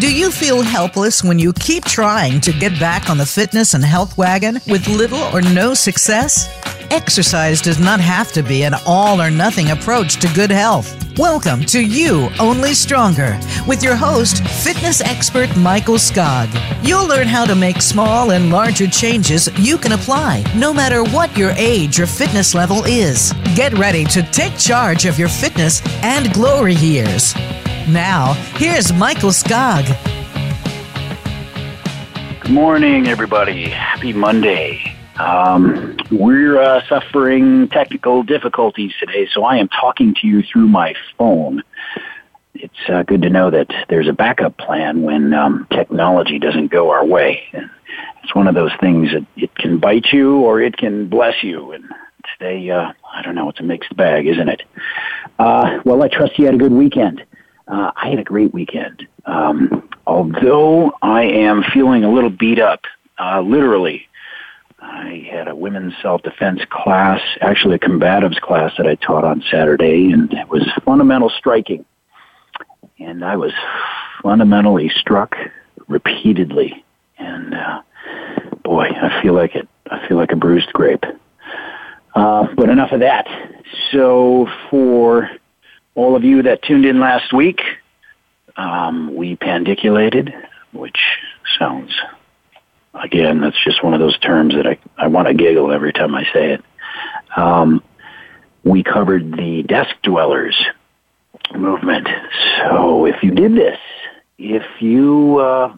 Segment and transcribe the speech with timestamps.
[0.00, 3.84] Do you feel helpless when you keep trying to get back on the fitness and
[3.84, 6.48] health wagon with little or no success?
[6.90, 10.96] Exercise does not have to be an all or nothing approach to good health.
[11.18, 16.48] Welcome to You Only Stronger with your host, fitness expert Michael Skog.
[16.82, 21.36] You'll learn how to make small and larger changes you can apply no matter what
[21.36, 23.34] your age or fitness level is.
[23.54, 27.34] Get ready to take charge of your fitness and glory years.
[27.88, 29.86] Now, here's Michael Skog.
[32.42, 33.68] Good morning, everybody.
[33.68, 34.96] Happy Monday.
[35.16, 40.94] Um, we're uh, suffering technical difficulties today, so I am talking to you through my
[41.18, 41.62] phone.
[42.54, 46.90] It's uh, good to know that there's a backup plan when um, technology doesn't go
[46.90, 47.42] our way.
[48.22, 51.72] It's one of those things that it can bite you or it can bless you.
[51.72, 51.84] And
[52.38, 54.62] today, uh, I don't know, it's a mixed bag, isn't it?
[55.38, 57.24] Uh, well, I trust you had a good weekend.
[57.70, 59.06] Uh, I had a great weekend.
[59.26, 62.80] Um, although I am feeling a little beat up,
[63.18, 64.08] uh, literally
[64.82, 70.10] I had a women's self-defense class, actually a combatives class that I taught on Saturday,
[70.10, 71.84] and it was fundamental striking.
[72.98, 73.52] And I was
[74.22, 75.36] fundamentally struck
[75.86, 76.84] repeatedly.
[77.18, 77.82] And uh,
[78.64, 79.68] boy, I feel like it.
[79.90, 81.04] I feel like a bruised grape.
[82.14, 83.26] Uh, but enough of that.
[83.92, 85.30] So for
[85.94, 87.60] all of you that tuned in last week,
[88.56, 90.32] um, we pandiculated,
[90.72, 90.98] which
[91.58, 91.92] sounds
[92.94, 96.14] again, that's just one of those terms that I, I want to giggle every time
[96.14, 96.64] I say it.
[97.36, 97.82] Um,
[98.64, 100.56] we covered the desk dwellers
[101.54, 102.08] movement.
[102.58, 103.78] So if you did this,
[104.38, 105.74] if you uh,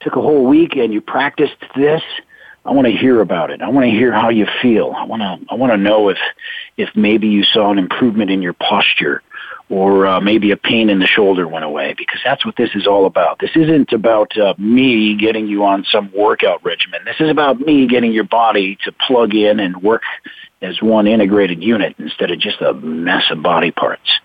[0.00, 2.02] took a whole week and you practiced this,
[2.68, 3.62] I want to hear about it.
[3.62, 4.92] I want to hear how you feel.
[4.94, 6.18] I want to I want to know if
[6.76, 9.22] if maybe you saw an improvement in your posture
[9.70, 12.86] or uh, maybe a pain in the shoulder went away because that's what this is
[12.86, 13.38] all about.
[13.38, 17.00] This isn't about uh, me getting you on some workout regimen.
[17.06, 20.02] This is about me getting your body to plug in and work
[20.60, 24.20] as one integrated unit instead of just a mess of body parts.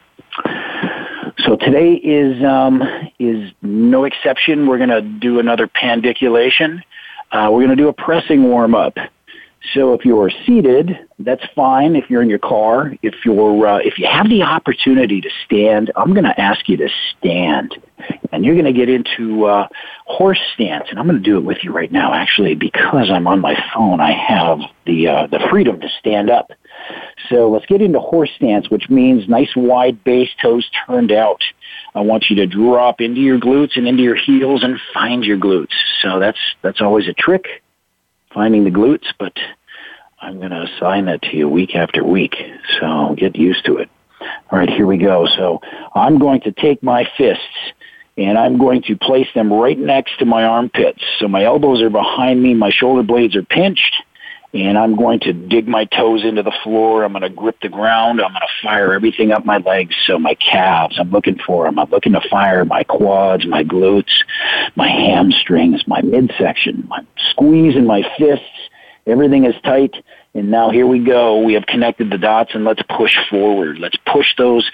[1.45, 2.83] So today is um,
[3.19, 4.67] is no exception.
[4.67, 6.83] We're going to do another pandiculation.
[7.33, 8.95] Uh, we're going to do a pressing warm up.
[9.73, 11.95] So if you're seated, that's fine.
[11.95, 15.91] If you're in your car, if you're uh, if you have the opportunity to stand,
[15.95, 17.73] I'm going to ask you to stand,
[18.33, 19.67] and you're going to get into uh,
[20.05, 22.13] horse stance, and I'm going to do it with you right now.
[22.13, 26.51] Actually, because I'm on my phone, I have the uh, the freedom to stand up.
[27.29, 31.41] So let's get into horse stance, which means nice wide base, toes turned out.
[31.95, 35.37] I want you to drop into your glutes and into your heels and find your
[35.37, 35.73] glutes.
[36.01, 37.45] So that's that's always a trick
[38.33, 39.33] finding the glutes, but
[40.19, 42.35] I'm going to assign that to you week after week.
[42.79, 43.89] So get used to it.
[44.49, 45.27] All right, here we go.
[45.27, 45.61] So
[45.93, 47.43] I'm going to take my fists
[48.17, 51.03] and I'm going to place them right next to my armpits.
[51.19, 53.95] So my elbows are behind me, my shoulder blades are pinched,
[54.53, 57.03] and I'm going to dig my toes into the floor.
[57.03, 58.21] I'm going to grip the ground.
[58.21, 59.95] I'm going to fire everything up my legs.
[60.05, 61.79] So my calves, I'm looking for them.
[61.79, 64.13] I'm looking to fire my quads, my glutes,
[64.75, 68.45] my hamstrings, my midsection, my squeeze in my fists.
[69.07, 69.95] Everything is tight.
[70.35, 71.39] And now here we go.
[71.39, 73.79] We have connected the dots and let's push forward.
[73.79, 74.69] Let's push those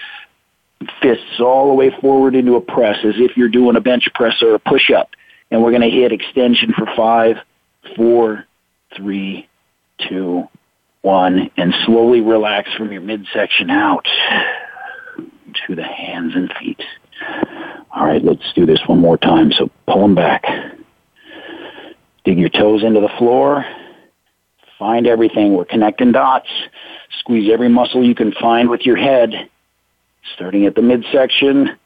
[1.00, 4.42] fists all the way forward into a press as if you're doing a bench press
[4.42, 5.10] or a push up.
[5.50, 7.36] And we're going to hit extension for five,
[7.96, 8.44] four,
[8.96, 9.48] three,
[10.08, 10.44] two,
[11.02, 14.06] one, and slowly relax from your midsection out
[15.66, 16.80] to the hands and feet.
[17.90, 19.52] All right, let's do this one more time.
[19.52, 20.44] So pull them back.
[22.24, 23.64] Dig your toes into the floor.
[24.78, 25.54] Find everything.
[25.54, 26.48] We're connecting dots.
[27.18, 29.50] Squeeze every muscle you can find with your head,
[30.34, 31.76] starting at the midsection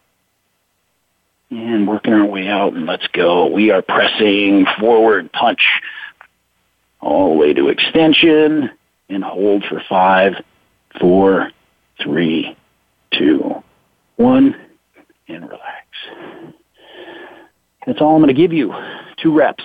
[1.50, 2.74] and working our way out.
[2.74, 3.46] And let's go.
[3.46, 5.62] We are pressing forward, punch,
[7.04, 8.70] all the way to extension
[9.08, 10.32] and hold for five,
[11.00, 11.50] four,
[12.02, 12.56] three,
[13.12, 13.62] two,
[14.16, 14.56] one,
[15.28, 15.86] and relax.
[17.86, 18.72] That's all I'm going to give you.
[19.22, 19.64] Two reps.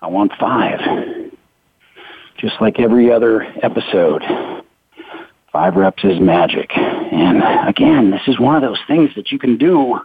[0.00, 0.80] I want five.
[2.38, 4.22] Just like every other episode.
[5.52, 6.70] Five reps is magic.
[6.76, 9.98] And again, this is one of those things that you can do.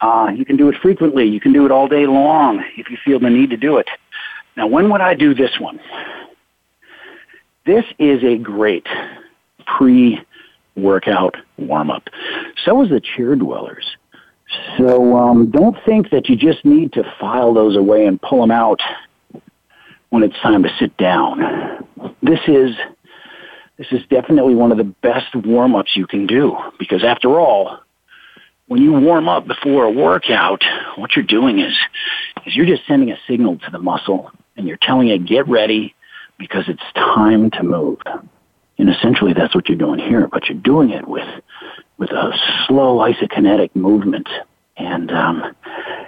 [0.00, 1.26] Uh, you can do it frequently.
[1.26, 3.88] You can do it all day long if you feel the need to do it.
[4.58, 5.78] Now, when would I do this one?
[7.64, 8.88] This is a great
[9.64, 12.08] pre-workout warm-up.
[12.64, 13.86] So is the chair dwellers.
[14.76, 18.50] So um, don't think that you just need to file those away and pull them
[18.50, 18.80] out
[20.10, 21.86] when it's time to sit down.
[22.20, 22.72] This is
[23.76, 27.78] this is definitely one of the best warm-ups you can do because after all,
[28.68, 30.64] when you warm up before a workout,
[30.96, 31.76] what you're doing is,
[32.48, 35.94] is you're just sending a signal to the muscle and you're telling it, get ready
[36.38, 37.98] because it's time to move.
[38.78, 41.28] And essentially that's what you're doing here, but you're doing it with,
[41.98, 42.32] with a
[42.66, 44.28] slow isokinetic movement.
[44.76, 45.42] And, um,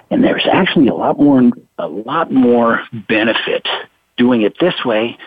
[0.09, 3.67] and there's actually a lot more, a lot more benefit
[4.17, 5.17] doing it this way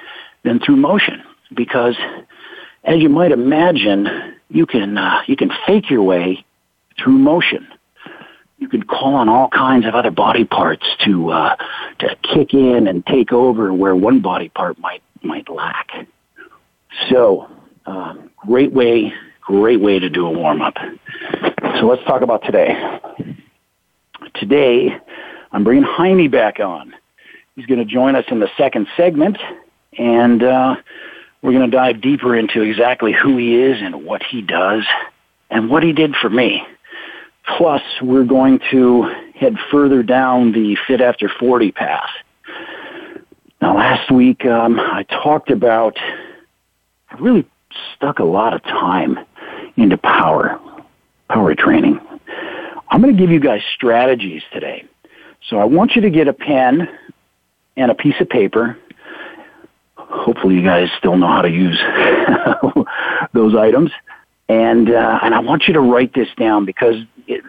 [0.43, 1.23] than through motion
[1.55, 1.97] because
[2.85, 6.45] as you might imagine, you can, uh, you can fake your way
[6.99, 7.67] through motion.
[8.59, 11.57] You can call on all kinds of other body parts to uh,
[11.99, 15.91] to kick in and take over where one body part might might lack.
[17.11, 17.51] So,
[17.87, 20.75] uh, great way, great way to do a warm up.
[21.81, 22.75] So let's talk about today.
[24.37, 24.97] Today,
[25.53, 26.95] I'm bringing Jaime back on.
[27.57, 29.39] He's going to join us in the second segment,
[29.97, 30.77] and uh,
[31.43, 34.85] we're going to dive deeper into exactly who he is and what he does
[35.51, 36.67] and what he did for me.
[37.47, 39.03] Plus, we're going to
[39.35, 42.09] head further down the Fit After 40 path.
[43.61, 47.47] Now, last week um, I talked about, I really
[47.95, 49.19] stuck a lot of time
[49.77, 50.61] into power,
[51.29, 52.01] power training.
[52.89, 54.85] I'm going to give you guys strategies today.
[55.49, 56.89] So I want you to get a pen
[57.77, 58.79] and a piece of paper.
[59.97, 61.79] Hopefully, you guys still know how to use
[63.33, 63.91] those items.
[64.49, 66.97] And uh, and I want you to write this down because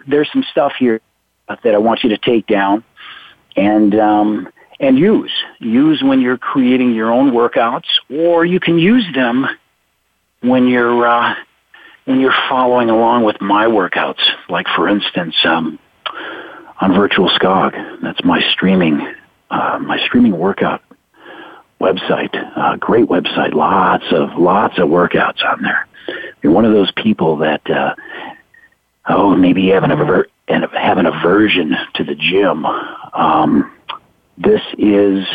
[0.06, 1.00] there's some stuff here
[1.48, 2.84] that I want you to take down
[3.56, 4.48] and um,
[4.80, 9.46] and use use when you're creating your own workouts, or you can use them
[10.40, 11.34] when you're uh,
[12.04, 14.28] when you're following along with my workouts.
[14.48, 15.78] Like for instance, um,
[16.80, 19.00] on Virtual Skog, that's my streaming
[19.50, 20.82] uh, my streaming workout
[21.80, 22.34] website.
[22.56, 25.86] Uh, great website, lots of lots of workouts on there.
[26.42, 27.94] You're one of those people that uh,
[29.08, 32.64] oh, maybe you have an, aver- have an aversion to the gym.
[32.66, 33.72] Um,
[34.38, 35.26] this is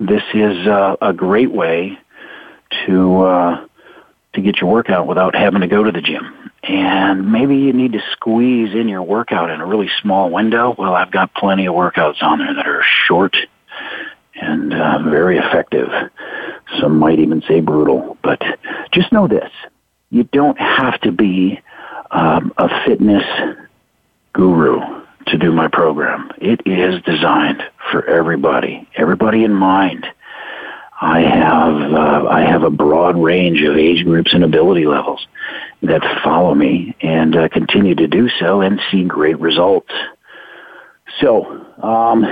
[0.00, 1.98] this is uh, a great way
[2.86, 3.66] to uh,
[4.34, 6.50] to get your workout without having to go to the gym.
[6.62, 10.74] And maybe you need to squeeze in your workout in a really small window.
[10.76, 13.36] Well, I've got plenty of workouts on there that are short
[14.34, 15.88] and uh, very effective.
[16.80, 18.18] Some might even say brutal.
[18.22, 18.42] But
[18.92, 19.50] just know this
[20.16, 21.60] you don't have to be
[22.10, 23.24] um, a fitness
[24.32, 24.80] guru
[25.26, 26.30] to do my program.
[26.38, 30.06] It is designed for everybody, everybody in mind.
[30.98, 35.26] I have uh, I have a broad range of age groups and ability levels
[35.82, 39.92] that follow me and uh, continue to do so and see great results.
[41.20, 41.44] So,
[41.82, 42.24] um,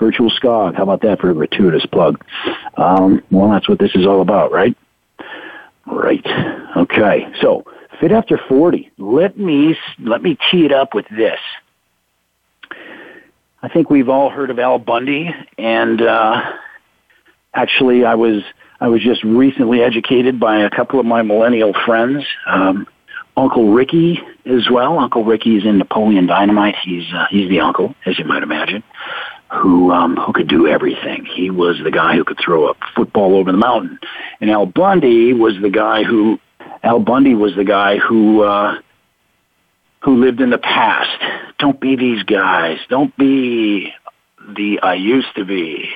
[0.00, 2.24] Virtual Skog, how about that for a gratuitous plug?
[2.76, 4.76] Um, well, that's what this is all about, right?
[5.90, 6.26] Right.
[6.76, 7.26] Okay.
[7.40, 7.64] So,
[8.00, 8.90] fit after 40.
[8.98, 11.38] Let me, let me tee it up with this.
[13.60, 16.42] I think we've all heard of Al Bundy and, uh,
[17.54, 18.42] actually I was,
[18.80, 22.24] I was just recently educated by a couple of my millennial friends.
[22.46, 22.86] Um,
[23.36, 24.98] Uncle Ricky as well.
[24.98, 26.76] Uncle Ricky is in Napoleon Dynamite.
[26.84, 28.84] He's, uh, he's the uncle, as you might imagine
[29.50, 31.24] who um, who could do everything.
[31.24, 33.98] He was the guy who could throw a football over the mountain,
[34.40, 36.38] and Al Bundy was the guy who
[36.82, 38.74] Al Bundy was the guy who uh,
[40.00, 41.22] who lived in the past.
[41.58, 42.78] Don't be these guys.
[42.88, 43.92] Don't be
[44.54, 45.88] the I used to be.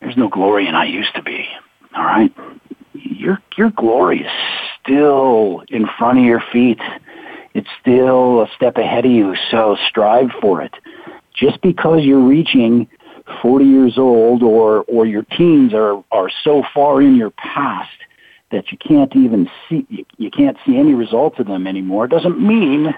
[0.00, 1.46] There's no glory in I used to be.
[1.96, 2.32] All right,
[2.92, 4.32] your your glory is
[4.82, 6.80] still in front of your feet.
[7.54, 9.34] It's still a step ahead of you.
[9.50, 10.72] So strive for it
[11.34, 12.88] just because you're reaching
[13.42, 17.90] 40 years old or, or your teens are, are so far in your past
[18.50, 22.40] that you can't even see, you, you can't see any results of them anymore doesn't
[22.40, 22.94] mean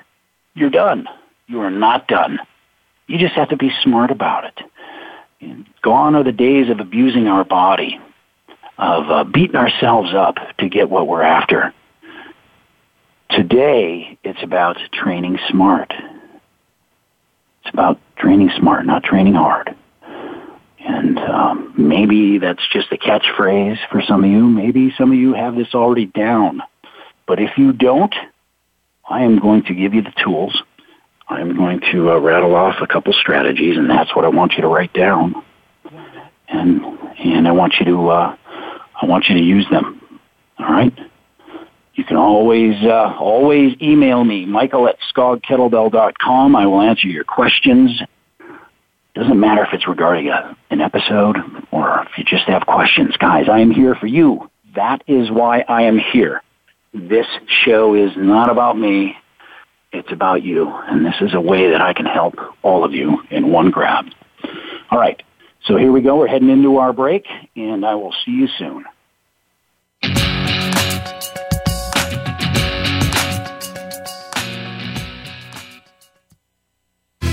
[0.55, 1.07] you're done.
[1.47, 2.39] You are not done.
[3.07, 4.61] You just have to be smart about it.
[5.41, 7.99] And gone are the days of abusing our body,
[8.79, 11.75] of uh, beating ourselves up to get what we're after.
[13.31, 15.93] Today, it's about training smart.
[17.65, 19.75] It's about training smart, not training hard.
[20.85, 24.47] And um, maybe that's just a catchphrase for some of you.
[24.49, 26.63] Maybe some of you have this already down.
[27.27, 28.15] But if you don't,
[29.09, 30.61] I am going to give you the tools.
[31.29, 34.63] I'm going to uh, rattle off a couple strategies, and that's what I want you
[34.63, 35.35] to write down.
[36.49, 36.83] And
[37.19, 38.37] and I want you to uh,
[39.01, 40.01] I want you to use them.
[40.59, 40.93] All right.
[41.95, 46.57] You can always uh, always email me, Michael at skogkettlebell.com.
[46.57, 48.03] I will answer your questions.
[49.15, 51.37] Doesn't matter if it's regarding a, an episode
[51.71, 53.17] or if you just have questions.
[53.19, 54.51] Guys, I am here for you.
[54.75, 56.43] That is why I am here.
[56.95, 57.27] this
[57.65, 59.17] show is not about me.
[59.93, 60.71] It's about you.
[60.71, 64.07] And this is a way that I can help all of you in one grab.
[64.91, 65.23] All right.
[65.65, 66.17] So here we go.
[66.17, 68.85] We're heading into our break, and I will see you soon.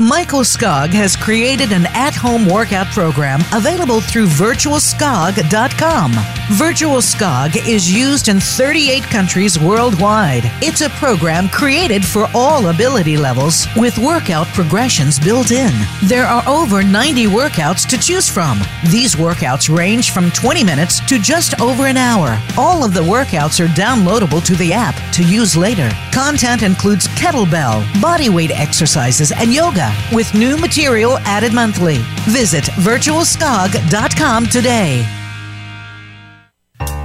[0.00, 6.12] Michael Skog has created an at home workout program available through virtualskog.com.
[6.52, 10.44] Virtual Skog is used in 38 countries worldwide.
[10.62, 15.72] It's a program created for all ability levels with workout progressions built in.
[16.04, 18.60] There are over 90 workouts to choose from.
[18.92, 22.40] These workouts range from 20 minutes to just over an hour.
[22.56, 25.90] All of the workouts are downloadable to the app to use later.
[26.12, 31.98] Content includes kettlebell, bodyweight exercises, and yoga with new material added monthly.
[32.28, 35.06] Visit virtualskog.com today.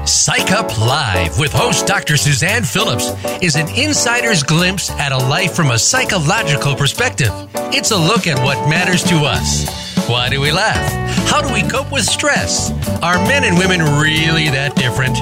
[0.05, 2.17] Psych Up Live with host Dr.
[2.17, 7.31] Suzanne Phillips is an insider's glimpse at a life from a psychological perspective.
[7.73, 9.65] It's a look at what matters to us.
[10.09, 10.91] Why do we laugh?
[11.29, 12.71] How do we cope with stress?
[13.01, 15.17] Are men and women really that different?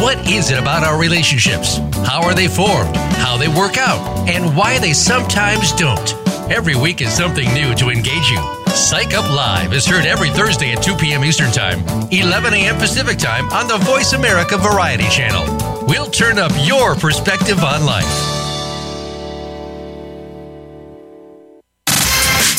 [0.00, 1.76] What is it about our relationships?
[2.06, 2.96] How are they formed?
[2.96, 4.28] How they work out?
[4.28, 6.21] And why they sometimes don't?
[6.50, 8.40] Every week is something new to engage you.
[8.68, 11.24] Psych Up Live is heard every Thursday at 2 p.m.
[11.24, 11.80] Eastern Time,
[12.10, 12.76] 11 a.m.
[12.76, 15.86] Pacific Time on the Voice America Variety Channel.
[15.86, 18.41] We'll turn up your perspective on life.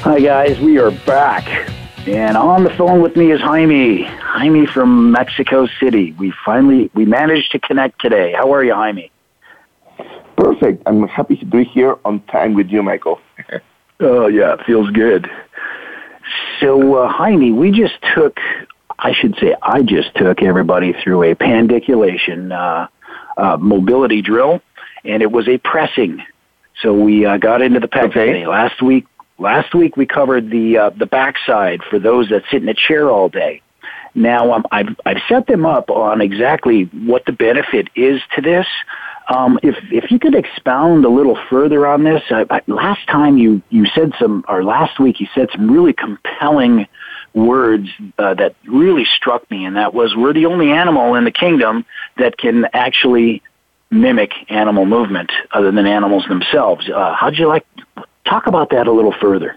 [0.00, 0.58] Hi, guys.
[0.58, 1.68] We are back.
[2.06, 4.02] And on the phone with me is Jaime.
[4.02, 6.12] Jaime from Mexico City.
[6.18, 8.32] We finally we managed to connect today.
[8.32, 9.12] How are you, Jaime?
[10.36, 10.82] Perfect.
[10.84, 13.20] I'm happy to be here on time with you, Michael.
[14.00, 15.30] oh yeah, it feels good.
[16.60, 18.36] So uh, Jaime, we just took
[18.98, 22.88] I should say I just took everybody through a pandiculation uh,
[23.36, 24.60] uh, mobility drill,
[25.04, 26.20] and it was a pressing.
[26.80, 28.26] So we uh, got into the pec okay.
[28.26, 28.46] today.
[28.48, 29.06] Last week
[29.38, 33.10] Last week we covered the uh, the backside for those that sit in a chair
[33.10, 33.62] all day.
[34.14, 38.66] Now um, I've I've set them up on exactly what the benefit is to this.
[39.28, 43.38] Um, if if you could expound a little further on this, I, I, last time
[43.38, 46.86] you you said some, or last week you said some really compelling
[47.32, 51.30] words uh, that really struck me, and that was we're the only animal in the
[51.30, 51.84] kingdom
[52.18, 53.42] that can actually
[53.90, 56.88] mimic animal movement other than animals themselves.
[56.88, 57.64] Uh, how'd you like
[58.24, 59.56] Talk about that a little further.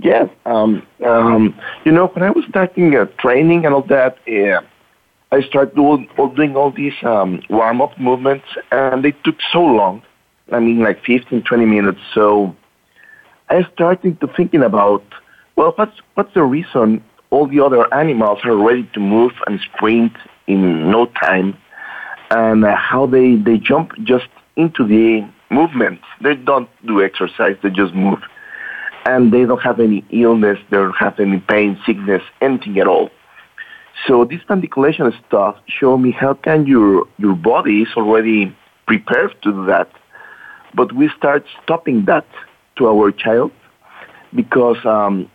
[0.00, 0.28] Yes.
[0.46, 4.60] Um, um, you know, when I was starting uh, training and all that, uh,
[5.30, 10.02] I started doing, doing all these um, warm up movements, and they took so long.
[10.50, 12.00] I mean, like 15, 20 minutes.
[12.14, 12.56] So
[13.50, 15.04] I started to thinking about,
[15.56, 20.12] well, what's, what's the reason all the other animals are ready to move and sprint
[20.46, 21.56] in no time,
[22.30, 26.00] and uh, how they, they jump just into the movement.
[26.22, 28.20] They don't do exercise, they just move.
[29.06, 33.10] And they don't have any illness, they don't have any pain, sickness, anything at all.
[34.06, 38.54] So this pandiculation stuff show me how can your your body is already
[38.86, 39.90] prepared to do that,
[40.74, 42.26] but we start stopping that
[42.76, 43.50] to our child
[44.34, 45.28] because um,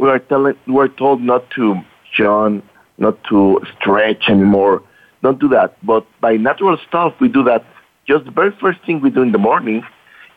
[0.00, 1.74] we are telling we're told not to
[2.16, 2.62] yawn,
[2.98, 4.82] not to stretch anymore.
[5.22, 5.76] Don't do that.
[5.84, 7.64] But by natural stuff, we do that
[8.06, 9.84] just the very first thing we do in the morning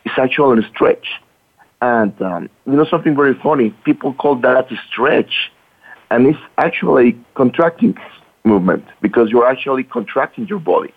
[0.04, 1.06] is actually a stretch.
[1.80, 3.70] And um, you know something very funny?
[3.84, 5.50] People call that a stretch,
[6.10, 7.96] and it's actually contracting
[8.44, 10.92] movement because you're actually contracting your body,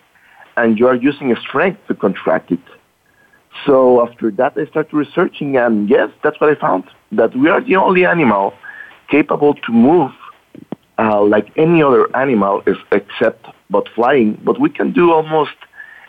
[0.56, 2.60] and you are using a strength to contract it.
[3.64, 7.62] So after that, I started researching, and yes, that's what I found that we are
[7.62, 8.52] the only animal
[9.08, 10.10] capable to move
[10.98, 12.62] uh, like any other animal,
[12.92, 14.38] except but flying.
[14.44, 15.56] But we can do almost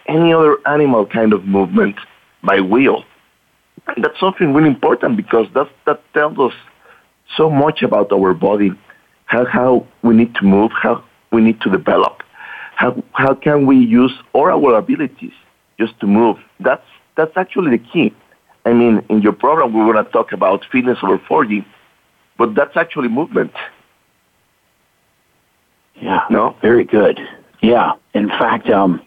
[0.07, 1.95] any other animal kind of movement
[2.43, 3.03] by wheel.
[3.87, 6.53] And that's something really important because that that tells us
[7.37, 8.71] so much about our body,
[9.25, 12.23] how how we need to move, how we need to develop,
[12.75, 15.33] how how can we use all our abilities
[15.79, 16.37] just to move.
[16.59, 16.85] That's
[17.15, 18.13] that's actually the key.
[18.65, 21.63] I mean, in your program, we want to talk about fitness over 40,
[22.37, 23.53] but that's actually movement.
[26.01, 26.21] Yeah.
[26.29, 26.55] No?
[26.61, 27.19] Very good.
[27.61, 27.93] Yeah.
[28.13, 29.01] In fact, um,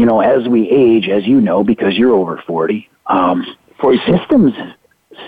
[0.00, 3.44] you know, as we age, as you know, because you're over 40, um,
[3.78, 4.54] for systems,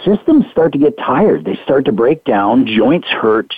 [0.02, 1.44] systems start to get tired.
[1.44, 2.66] They start to break down.
[2.66, 3.52] Joints hurt.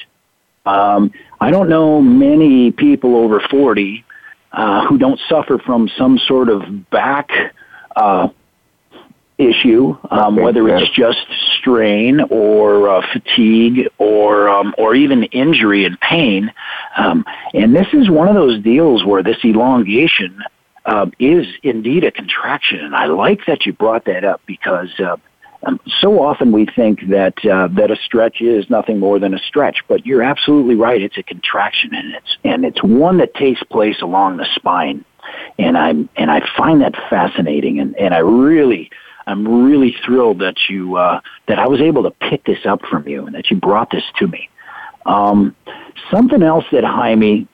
[0.67, 4.05] Um, I don't know many people over 40
[4.51, 7.31] uh, who don't suffer from some sort of back
[7.95, 8.31] uh,
[9.39, 11.27] issue, um, whether it's just
[11.59, 16.53] strain or uh, fatigue or um, or even injury and pain.
[16.97, 20.43] Um, and this is one of those deals where this elongation
[20.87, 22.81] uh, is indeed a contraction.
[22.81, 24.91] And I like that you brought that up because.
[24.99, 25.17] Uh,
[25.67, 29.39] um, so often we think that uh, that a stretch is nothing more than a
[29.39, 31.01] stretch, but you're absolutely right.
[31.01, 35.07] It's a contraction, and it's and it's one that takes place along the spine,
[35.59, 38.91] and I'm and I find that fascinating, and and I really
[39.27, 43.09] I'm really thrilled that you uh, that I was able to pick this up from
[43.09, 44.49] you and that you brought this to me.
[45.07, 45.55] Um,
[46.11, 47.47] something else that Jaime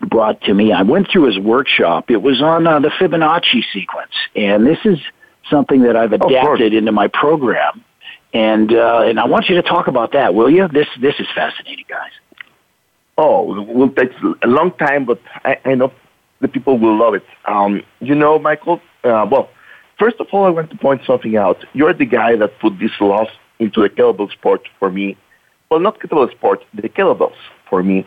[0.00, 2.10] brought to me, I went through his workshop.
[2.10, 4.98] It was on uh, the Fibonacci sequence, and this is
[5.50, 7.84] something that I've adapted into my program.
[8.34, 10.68] And uh, and I want you to talk about that, will you?
[10.68, 12.10] This this is fascinating, guys.
[13.16, 14.10] Oh, it will take
[14.42, 15.92] a long time, but I, I know
[16.40, 17.24] the people will love it.
[17.46, 18.80] Um, you know, Michael.
[19.02, 19.48] Uh, well,
[19.98, 21.64] First of all, I want to point something out.
[21.72, 23.28] You're the guy that put this loss
[23.58, 25.16] into the kettlebell sport for me.
[25.70, 27.34] Well, not kettlebell sport, the kettlebells
[27.68, 28.06] for me.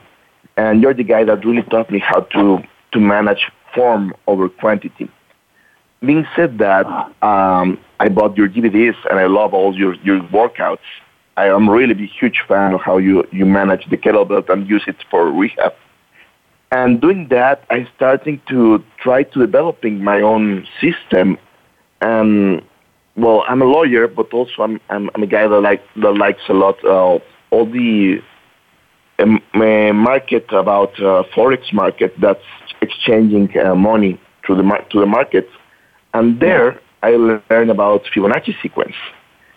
[0.61, 2.43] And you're the guy that really taught me how to,
[2.93, 3.43] to manage
[3.73, 5.09] form over quantity.
[6.01, 6.85] Being said that,
[7.31, 10.87] um, I bought your DVDs and I love all your, your workouts.
[11.37, 14.83] I am really a huge fan of how you, you manage the kettlebell and use
[14.87, 15.73] it for rehab.
[16.71, 21.37] And doing that, I starting to try to developing my own system
[22.01, 22.61] um,
[23.15, 26.41] well, I'm a lawyer, but also I'm I'm, I'm a guy that like that likes
[26.49, 27.19] a lot uh,
[27.51, 28.21] all the
[29.21, 32.43] uh, market about uh, forex market that's
[32.81, 35.47] exchanging uh, money to the mar- to the market,
[36.13, 38.95] and there I learned about Fibonacci sequence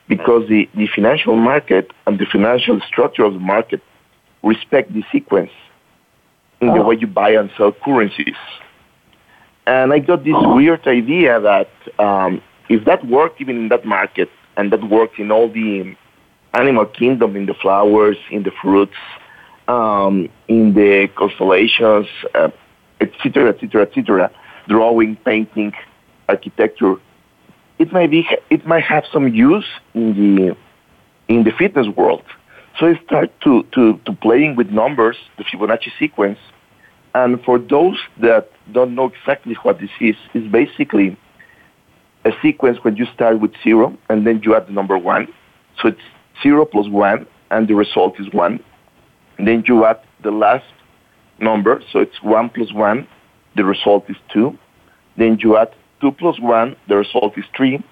[0.09, 3.83] because the, the financial market and the financial structure of the market
[4.43, 5.51] respect the sequence
[6.61, 6.75] in oh.
[6.75, 8.37] the way you buy and sell currencies.
[9.67, 10.55] And I got this uh-huh.
[10.55, 15.33] weird idea that um, if that worked even in that market, and that worked in
[15.33, 15.97] all the
[16.53, 18.95] animal kingdom, in the flowers, in the fruits,
[19.69, 22.07] um, in the constellations,
[23.01, 24.31] etc., etc., etc.,
[24.69, 25.73] drawing, painting,
[26.29, 26.97] architecture,
[27.79, 30.57] it might be it might have some use in the
[31.29, 32.23] in the fitness world.
[32.79, 36.39] So I start to, to, to playing with numbers, the Fibonacci sequence,
[37.15, 41.17] and for those that don't know exactly what this is, it's basically
[42.25, 45.29] a sequence when you start with zero and then you add the number one.
[45.81, 46.01] So it's
[46.43, 48.59] zero plus one and the result is one.
[49.39, 50.65] Then you add the last
[51.39, 53.07] number, so it's one plus one,
[53.57, 54.59] the result is two.
[55.17, 57.83] Then you add two plus one, the result is three.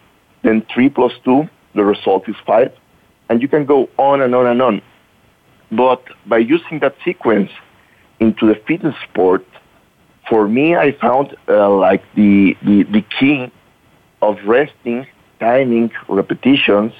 [0.42, 2.72] Then three plus two, the result is five.
[3.28, 4.82] And you can go on and on and on.
[5.70, 7.50] But by using that sequence,
[8.20, 9.44] into the fitness sport,
[10.28, 13.50] for me, I found uh, like the, the, the key
[14.20, 15.06] of resting,
[15.40, 16.92] timing, repetitions,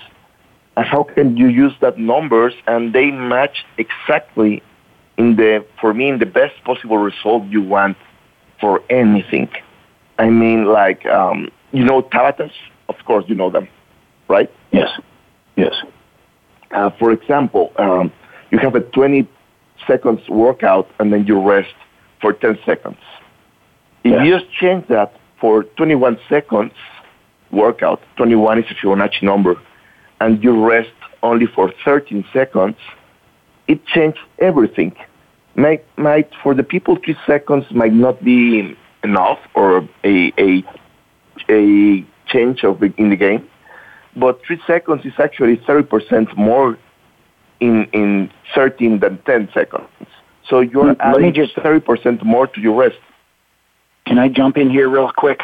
[0.77, 4.63] how can you use that numbers and they match exactly
[5.19, 7.97] in the, for me, in the best possible result you want
[8.61, 9.51] for anything.
[10.19, 12.53] I mean, like, um, you know, Tabatas?
[12.89, 13.69] Of course you know them,
[14.29, 14.51] right?
[14.73, 14.91] Yes,
[15.57, 15.75] yes.
[16.71, 18.13] Uh, for example, um,
[18.51, 19.29] you have a 20
[19.87, 21.75] seconds workout and then you rest
[22.21, 22.99] for 10 seconds.
[24.05, 24.25] If yeah.
[24.25, 26.73] you just change that for 21 seconds
[27.51, 29.57] workout, 21 is a Fibonacci number,
[30.23, 30.93] and you rest
[31.25, 32.77] only for 13 seconds,
[33.67, 34.95] it changes everything.
[35.57, 40.65] Might, might for the people, three seconds might not be enough or a, a,
[41.51, 43.49] a change of in the game,
[44.17, 46.79] but three seconds is actually 30% more
[47.61, 49.89] in, in 13 than 10 seconds.
[50.49, 52.99] So you're Let adding just 30% more to your rest.
[54.07, 55.41] Can I jump in here real quick?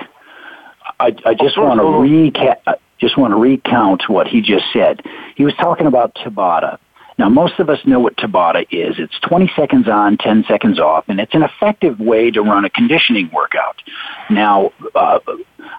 [1.01, 2.79] I, I just want to recap.
[2.99, 5.03] Just want to recount what he just said.
[5.37, 6.79] He was talking about Tabata.
[7.19, 8.95] Now, most of us know what Tabata is.
[8.99, 12.71] It's 20 seconds on, 10 seconds off, and it's an effective way to run a
[12.71, 13.83] conditioning workout.
[14.31, 15.19] Now, uh,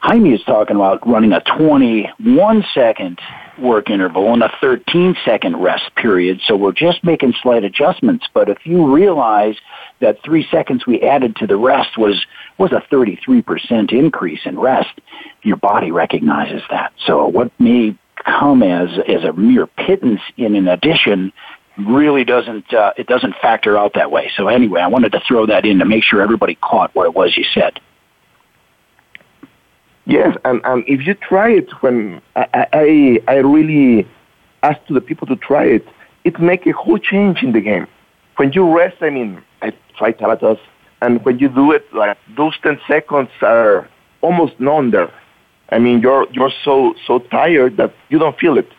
[0.01, 3.19] Jaime is talking about running a 21 second
[3.57, 6.39] work interval and a 13 second rest period.
[6.45, 8.25] So we're just making slight adjustments.
[8.33, 9.55] But if you realize
[9.99, 12.25] that three seconds we added to the rest was,
[12.57, 14.99] was a 33% increase in rest,
[15.43, 16.93] your body recognizes that.
[17.05, 21.31] So what may come as, as a mere pittance in an addition
[21.77, 24.31] really doesn't, uh, it doesn't factor out that way.
[24.35, 27.13] So anyway, I wanted to throw that in to make sure everybody caught what it
[27.13, 27.79] was you said.
[30.05, 34.07] Yes, and, and if you try it, when I, I, I really
[34.63, 35.87] ask to the people to try it,
[36.23, 37.87] it makes a whole change in the game.
[38.37, 40.59] When you rest, I mean, I try Tabatas,
[41.01, 43.87] and when you do it, like those 10 seconds are
[44.21, 45.13] almost none there.
[45.71, 48.69] I mean, you're, you're so, so tired that you don't feel it.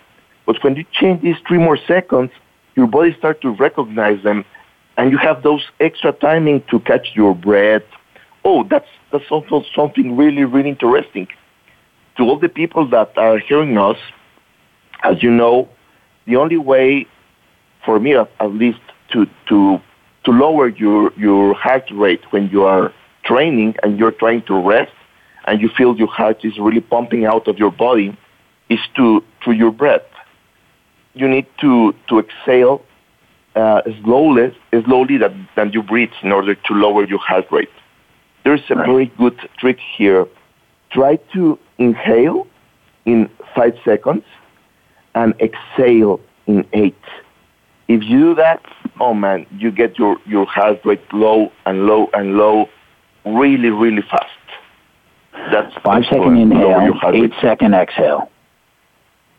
[0.47, 2.31] But when you change these three more seconds,
[2.75, 4.45] your body starts to recognize them,
[4.97, 7.83] and you have those extra timing to catch your breath,
[8.45, 11.29] oh, that's, that's also something really, really interesting.
[12.17, 13.97] To all the people that are hearing us,
[15.05, 15.69] as you know,
[16.27, 17.07] the only way
[17.85, 18.81] for me at, at least
[19.13, 19.81] to, to,
[20.25, 22.93] to lower your, your heart rate when you are
[23.25, 24.93] training and you're trying to rest
[25.47, 28.17] and you feel your heart is really pumping out of your body
[28.69, 30.03] is to, through your breath.
[31.15, 32.83] You need to, to exhale
[33.57, 37.71] uh, slowly, slowly than, than you breathe in order to lower your heart rate.
[38.45, 40.27] There's a very good trick here.
[40.91, 42.47] Try to inhale
[43.05, 44.25] in five seconds
[45.15, 46.95] and exhale in eight.
[47.89, 48.63] If you do that,
[49.01, 52.69] oh man, you get your, your heart rate low and low and low
[53.25, 54.31] really, really fast.
[55.51, 58.31] That's five second inhale, eight second exhale.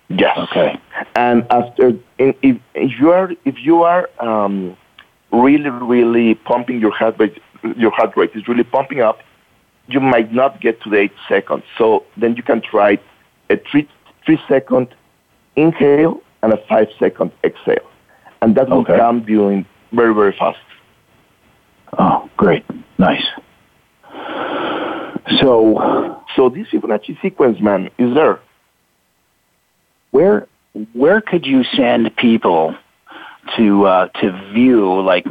[0.09, 0.37] Yes.
[0.37, 0.79] Okay.
[1.15, 2.35] And after, if,
[2.73, 4.75] if you are, if you are um,
[5.31, 7.41] really, really pumping your heart rate
[7.77, 9.19] your heart rate is really pumping up,
[9.87, 11.63] you might not get to the eight seconds.
[11.77, 12.99] So then you can try
[13.49, 13.87] a three,
[14.25, 14.93] three second
[15.55, 17.87] inhale and a five second exhale.
[18.41, 18.97] And that will okay.
[18.97, 20.57] come doing very, very fast.
[21.97, 22.65] Oh, great.
[22.97, 23.23] Nice.
[25.39, 28.39] So, so this Fibonacci sequence, man, is there.
[30.11, 30.47] Where,
[30.93, 32.75] where could you send people
[33.57, 35.25] to uh, to view like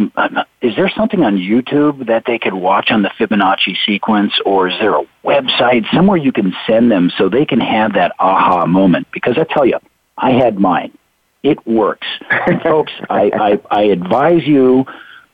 [0.63, 4.75] is there something on YouTube that they could watch on the Fibonacci sequence or is
[4.81, 9.07] there a website somewhere you can send them so they can have that aha moment?
[9.13, 9.79] Because I tell you
[10.19, 10.97] I had mine.
[11.43, 12.07] It works.
[12.63, 14.85] Folks I, I, I advise you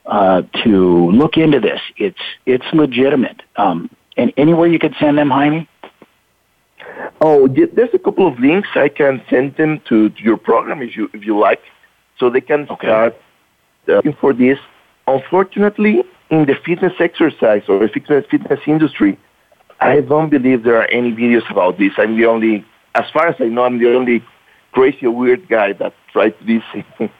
[0.05, 1.81] uh, to look into this.
[1.97, 3.43] It's it's legitimate.
[3.57, 5.69] Um, and anywhere you could send them Jaime
[7.21, 10.97] Oh, there's a couple of links I can send them to, to your program if
[10.97, 11.63] you if you like
[12.19, 12.87] so they can okay.
[12.87, 13.15] start
[13.89, 14.59] uh, looking for this.
[15.07, 19.19] Unfortunately, in the fitness exercise or the fitness fitness industry,
[19.81, 21.93] I don't believe there are any videos about this.
[21.97, 24.23] I'm the only, as far as I know, I'm the only
[24.73, 26.63] crazy weird guy that tried this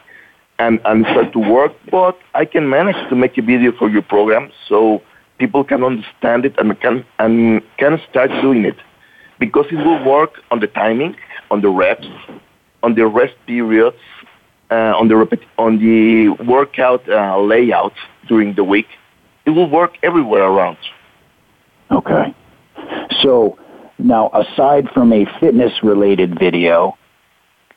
[0.59, 1.73] and and start to work.
[1.89, 5.01] But I can manage to make a video for your program so
[5.37, 8.77] people can understand it and can and can start doing it
[9.39, 11.15] because it will work on the timing,
[11.51, 12.07] on the reps,
[12.83, 13.97] on the rest periods,
[14.71, 17.93] uh, on the repet- on the workout uh, layout
[18.27, 18.87] during the week,
[19.45, 20.77] it will work everywhere around.
[21.91, 22.35] Okay.
[23.21, 23.57] So
[23.97, 26.97] now, aside from a fitness-related video,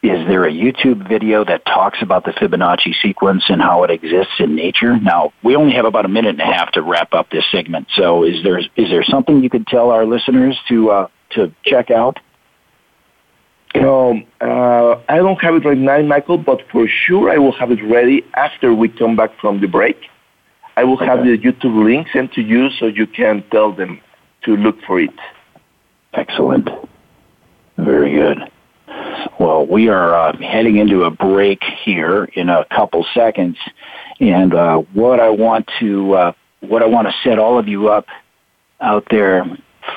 [0.02, 4.32] is there a YouTube video that talks about the Fibonacci sequence and how it exists
[4.38, 4.98] in nature?
[4.98, 7.88] Now, we only have about a minute and a half to wrap up this segment.
[7.94, 11.90] So, is there is there something you could tell our listeners to uh, to check
[11.90, 12.18] out?
[13.74, 17.70] Um, uh, I don't have it right now, Michael, but for sure I will have
[17.70, 19.96] it ready after we come back from the break.
[20.76, 21.06] I will okay.
[21.06, 24.00] have the YouTube link sent to you so you can tell them
[24.44, 25.14] to look for it.
[26.14, 26.68] Excellent.
[27.76, 28.50] Very good.
[29.38, 33.56] Well, we are uh, heading into a break here in a couple seconds,
[34.20, 37.88] and uh, what I want to uh, what I want to set all of you
[37.88, 38.06] up
[38.80, 39.44] out there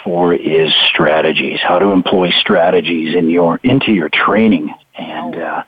[0.04, 5.64] for is strategies, how to employ strategies in your into your training, and uh,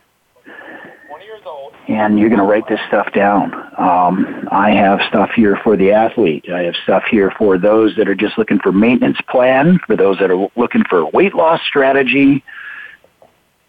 [1.88, 3.54] and you're going to write this stuff down.
[3.78, 6.50] Um, I have stuff here for the athlete.
[6.50, 10.18] I have stuff here for those that are just looking for maintenance plan, for those
[10.20, 12.44] that are looking for weight loss strategy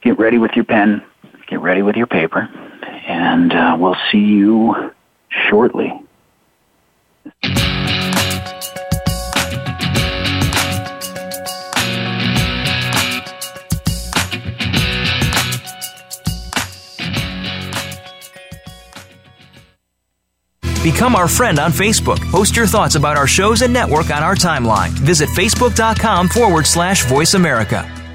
[0.06, 1.02] get ready with your pen,
[1.48, 2.48] get ready with your paper,
[3.08, 4.92] and uh, we'll see you
[5.50, 5.92] shortly.
[20.84, 22.20] Become our friend on Facebook.
[22.30, 24.90] Post your thoughts about our shows and network on our timeline.
[24.90, 28.05] Visit facebook.com forward slash voice America.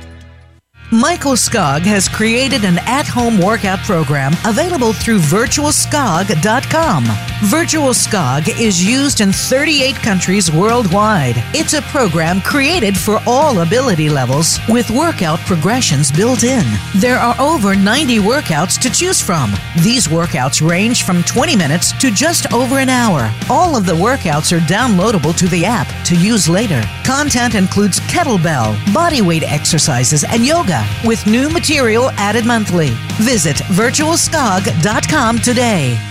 [0.93, 7.05] Michael Skog has created an at home workout program available through virtualskog.com.
[7.45, 11.35] Virtual Skog is used in 38 countries worldwide.
[11.53, 16.65] It's a program created for all ability levels with workout progressions built in.
[16.97, 19.53] There are over 90 workouts to choose from.
[19.83, 23.33] These workouts range from 20 minutes to just over an hour.
[23.49, 26.83] All of the workouts are downloadable to the app to use later.
[27.05, 32.89] Content includes kettlebell, bodyweight exercises, and yoga with new material added monthly.
[33.19, 36.10] Visit virtualskog.com today.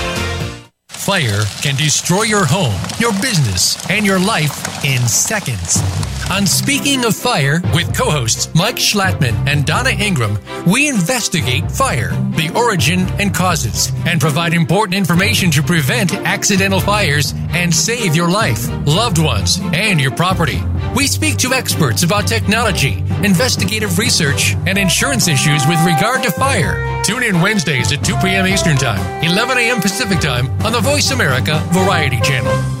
[1.05, 5.81] Fire can destroy your home, your business, and your life in seconds.
[6.29, 10.37] On Speaking of Fire with co hosts Mike Schlattman and Donna Ingram,
[10.67, 17.33] we investigate fire, the origin and causes, and provide important information to prevent accidental fires
[17.49, 20.61] and save your life, loved ones, and your property.
[20.95, 27.01] We speak to experts about technology, investigative research, and insurance issues with regard to fire.
[27.03, 28.47] Tune in Wednesdays at 2 p.m.
[28.47, 29.81] Eastern Time, 11 a.m.
[29.81, 32.80] Pacific Time on the Voice America Variety Channel.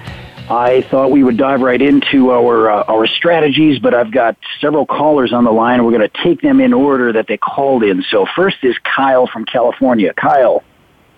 [0.52, 4.86] I thought we would dive right into our uh, our strategies, but I've got several
[4.86, 5.82] callers on the line.
[5.86, 8.04] We're going to take them in order that they called in.
[8.12, 10.14] So first is Kyle from California.
[10.14, 10.62] Kyle,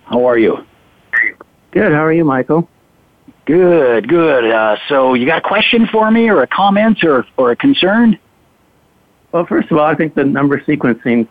[0.04, 0.64] how are you?
[1.72, 1.90] Good.
[1.90, 2.68] How are you, Michael?
[3.44, 4.08] Good.
[4.08, 4.52] Good.
[4.52, 8.16] Uh, so you got a question for me, or a comment, or or a concern?
[9.32, 11.26] Well, first of all, I think the number sequencing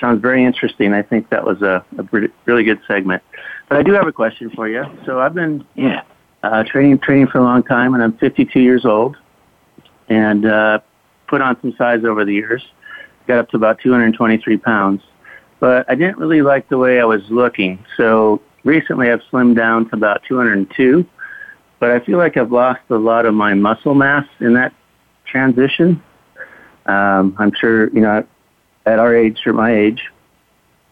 [0.00, 0.92] sounds very interesting.
[0.92, 3.24] I think that was a, a really good segment.
[3.68, 4.84] But I do have a question for you.
[5.04, 6.02] So I've been yeah
[6.42, 9.16] uh, training training for a long time, and I'm 52 years old,
[10.08, 10.80] and uh,
[11.26, 12.62] put on some size over the years.
[13.26, 15.02] Got up to about 223 pounds,
[15.60, 17.84] but I didn't really like the way I was looking.
[17.96, 21.06] So recently, I've slimmed down to about 202,
[21.78, 24.72] but I feel like I've lost a lot of my muscle mass in that
[25.26, 26.02] transition.
[26.86, 28.26] Um, I'm sure you know
[28.86, 30.02] at our age or my age,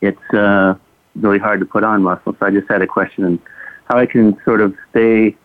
[0.01, 0.75] it's uh,
[1.17, 2.37] really hard to put on muscle.
[2.39, 3.41] So I just had a question
[3.89, 5.37] how I can sort of stay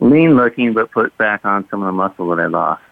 [0.00, 2.82] lean looking but put back on some of the muscle that I lost.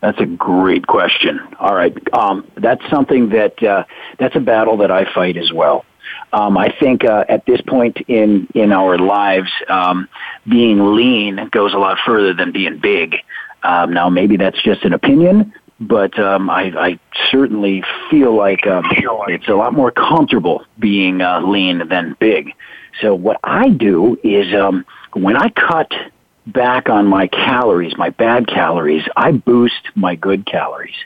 [0.00, 1.40] That's a great question.
[1.58, 3.84] All right, um, that's something that uh,
[4.18, 5.84] that's a battle that I fight as well.
[6.34, 10.08] Um, I think uh, at this point in in our lives, um,
[10.46, 13.16] being lean goes a lot further than being big.
[13.62, 16.98] Um, now, maybe that's just an opinion, but um, I, I
[17.30, 18.84] certainly feel like um,
[19.28, 22.52] it's a lot more comfortable being uh, lean than big.
[23.00, 25.90] So what I do is um, when I cut
[26.46, 30.96] back on my calories, my bad calories, I boost my good calories.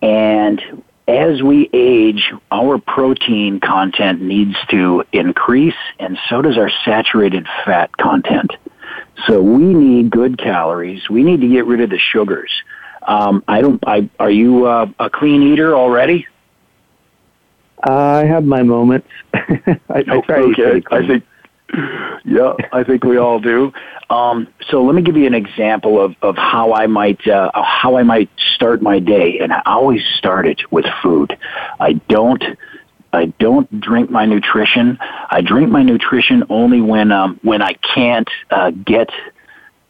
[0.00, 7.46] And as we age, our protein content needs to increase, and so does our saturated
[7.64, 8.52] fat content.
[9.26, 11.08] So we need good calories.
[11.08, 12.50] We need to get rid of the sugars.
[13.06, 13.82] Um, I don't.
[13.86, 16.26] I are you uh, a clean eater already?
[17.82, 19.08] I have my moments.
[19.34, 20.82] I, I try okay.
[20.90, 21.24] I think,
[22.24, 23.72] yeah, I think we all do.
[24.10, 27.96] Um, so let me give you an example of, of how I might uh, how
[27.96, 31.36] I might start my day, and I always start it with food.
[31.80, 32.44] I don't
[33.12, 34.98] I don't drink my nutrition.
[35.30, 39.10] I drink my nutrition only when um, when I can't uh, get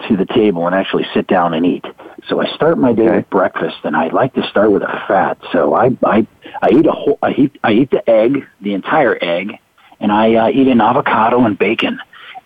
[0.09, 1.85] to the table and actually sit down and eat.
[2.29, 3.17] So I start my day Okay.
[3.17, 5.39] with breakfast, and I like to start with a fat.
[5.53, 6.27] So I I
[6.61, 9.59] I eat a whole I eat I eat the egg, the entire egg,
[10.01, 11.99] and I uh, eat an avocado and bacon.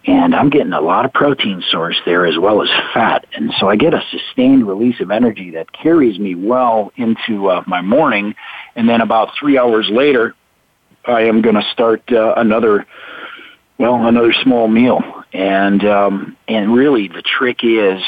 [0.09, 3.27] And I'm getting a lot of protein source there as well as fat.
[3.33, 7.65] And so I get a sustained release of energy that carries me well into uh,
[7.67, 8.37] my morning.
[8.77, 10.37] And then about three hours later,
[11.07, 12.87] I am going to start uh, another,
[13.79, 15.25] well, another small meal.
[15.37, 18.03] And, um, and really the trick is,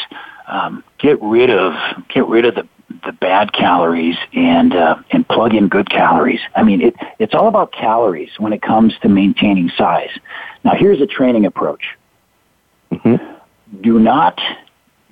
[0.47, 1.75] um, get rid of,
[2.09, 2.67] get rid of the,
[3.05, 6.41] the bad calories and, uh, and plug in good calories.
[6.57, 10.11] I mean, it, it's all about calories when it comes to maintaining size.
[10.65, 11.83] Now here's a training approach.
[13.83, 14.41] Do not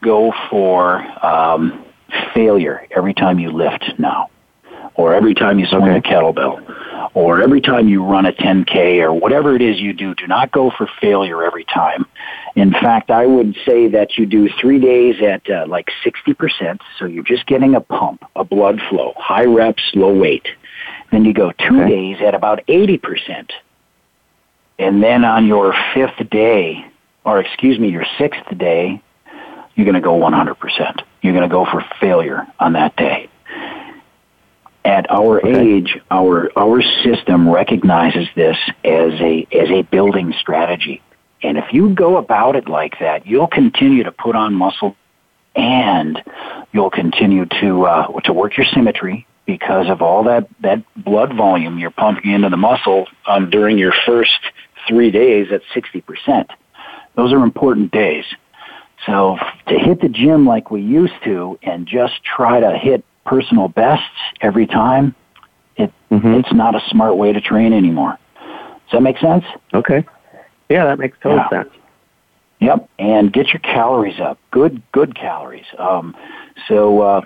[0.02, 1.84] go for, um,
[2.32, 4.30] failure every time you lift now
[4.96, 9.12] or every time you swing a kettlebell, or every time you run a 10K, or
[9.12, 12.06] whatever it is you do, do not go for failure every time.
[12.54, 17.04] In fact, I would say that you do three days at uh, like 60%, so
[17.04, 20.46] you're just getting a pump, a blood flow, high reps, low weight.
[21.12, 21.88] Then you go two Okay.
[21.88, 23.50] days at about 80%.
[24.78, 26.84] And then on your fifth day,
[27.24, 29.00] or excuse me, your sixth day,
[29.74, 31.02] you're going to go 100%.
[31.22, 33.28] You're going to go for failure on that day
[34.86, 41.02] at our age, our our system recognizes this as a as a building strategy.
[41.42, 44.96] And if you go about it like that, you'll continue to put on muscle,
[45.56, 46.22] and
[46.72, 51.80] you'll continue to uh, to work your symmetry because of all that that blood volume
[51.80, 54.38] you're pumping into the muscle um, during your first
[54.86, 56.48] three days at sixty percent.
[57.16, 58.24] Those are important days.
[59.04, 63.68] So to hit the gym like we used to and just try to hit personal
[63.68, 64.04] bests
[64.40, 65.14] every time,
[65.76, 66.38] it Mhm.
[66.38, 68.16] it's not a smart way to train anymore.
[68.40, 69.44] Does that make sense?
[69.74, 70.04] Okay.
[70.68, 71.48] Yeah, that makes total Yeah.
[71.48, 71.70] sense.
[72.60, 74.38] Yep, and get your calories up.
[74.50, 75.66] Good, good calories.
[75.78, 76.14] Um,
[76.68, 77.20] so uh,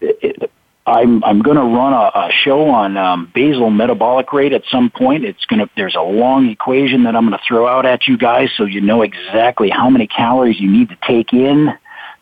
[0.00, 0.50] it,
[0.86, 4.90] I'm I'm going to run a, a show on um, basal metabolic rate at some
[4.90, 5.24] point.
[5.24, 8.16] It's going to there's a long equation that I'm going to throw out at you
[8.16, 11.72] guys, so you know exactly how many calories you need to take in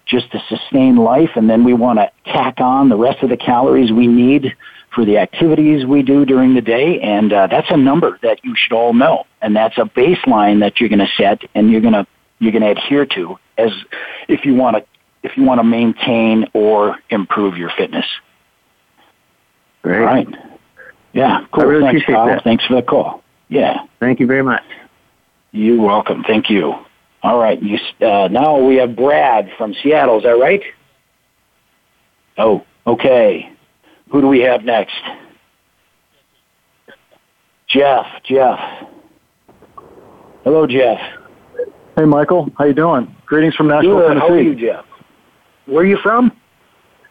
[0.09, 3.37] just to sustain life, and then we want to tack on the rest of the
[3.37, 4.57] calories we need
[4.95, 8.55] for the activities we do during the day, and uh, that's a number that you
[8.57, 11.93] should all know, and that's a baseline that you're going to set, and you're going
[11.93, 12.07] to
[12.41, 13.71] you're going to adhere to as
[14.29, 14.85] if you want to
[15.23, 18.07] if you want to maintain or improve your fitness.
[19.83, 19.99] Great.
[19.99, 20.29] All right.
[21.13, 21.65] Yeah, cool.
[21.65, 22.27] I really Thanks, appreciate Kyle.
[22.27, 22.45] that.
[22.45, 23.23] Thanks for the call.
[23.49, 24.63] Yeah, Thank you very much.
[25.53, 26.23] you're welcome.
[26.27, 26.75] Thank you.
[27.23, 27.61] All right.
[27.63, 30.19] You uh, now we have Brad from Seattle.
[30.19, 30.63] Is that right?
[32.37, 33.51] Oh, okay.
[34.11, 34.95] Who do we have next?
[37.69, 38.07] Jeff.
[38.25, 38.59] Jeff.
[40.45, 40.99] Hello, Jeff.
[41.97, 42.51] Hey, Michael.
[42.57, 43.15] How you doing?
[43.27, 44.09] Greetings from Nashville, Good.
[44.09, 44.27] Tennessee.
[44.29, 44.85] How are you, Jeff?
[45.67, 46.33] Where are you from?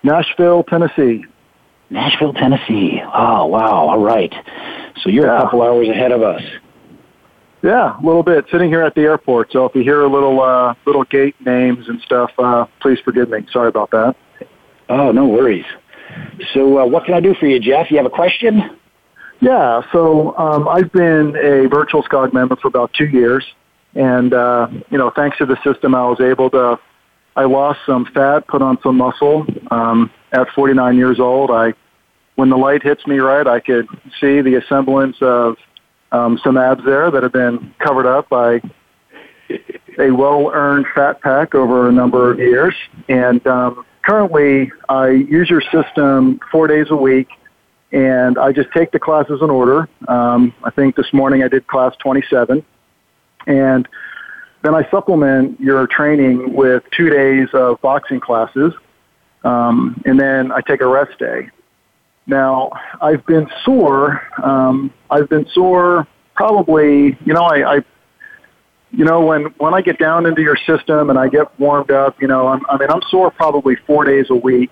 [0.03, 1.25] Nashville, Tennessee.
[1.89, 3.01] Nashville, Tennessee.
[3.13, 3.89] Oh, wow.
[3.89, 4.33] All right.
[5.03, 6.41] So you're a couple hours ahead of us.
[7.63, 8.45] Yeah, a little bit.
[8.51, 11.89] Sitting here at the airport, so if you hear a little uh, little gate names
[11.89, 13.47] and stuff, uh, please forgive me.
[13.51, 14.15] Sorry about that.
[14.89, 15.65] Oh, no worries.
[16.53, 17.89] So, uh, what can I do for you, Jeff?
[17.89, 18.77] You have a question?
[19.39, 23.45] Yeah, so um, I've been a virtual SCOG member for about two years,
[23.95, 26.79] and uh, you know, thanks to the system, I was able to.
[27.35, 29.45] I lost some fat, put on some muscle.
[29.69, 31.73] Um, at 49 years old, I,
[32.35, 33.87] when the light hits me right, I could
[34.19, 35.55] see the semblance of
[36.11, 38.61] um, some abs there that have been covered up by
[39.99, 42.75] a well-earned fat pack over a number of years.
[43.09, 47.27] And um, currently, I use your system four days a week
[47.91, 49.87] and I just take the classes in order.
[50.07, 52.63] Um, I think this morning I did class 27,
[53.45, 53.87] and
[54.61, 58.73] then I supplement your training with two days of boxing classes,
[59.43, 61.49] um, and then I take a rest day.
[62.27, 62.71] Now
[63.01, 64.21] I've been sore.
[64.43, 67.17] Um, I've been sore probably.
[67.25, 67.85] You know, I, I
[68.91, 72.21] you know, when when I get down into your system and I get warmed up,
[72.21, 74.71] you know, I'm, I mean, I'm sore probably four days a week.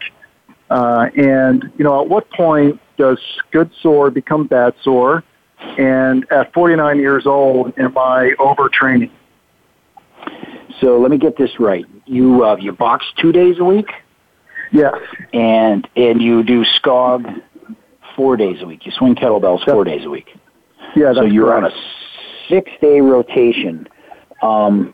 [0.69, 3.19] Uh, and you know, at what point does
[3.51, 5.23] good sore become bad sore?
[5.77, 9.11] And at 49 years old, am I overtraining?
[10.81, 11.85] So let me get this right.
[12.05, 13.89] You uh, you box two days a week,
[14.71, 14.95] Yes.
[15.33, 17.41] and and you do SCOG
[18.15, 18.85] four days a week.
[18.85, 20.27] You swing kettlebells four days a week.
[20.95, 21.71] Yeah, that's so you're on a
[22.49, 23.87] six day rotation.
[24.41, 24.93] Um,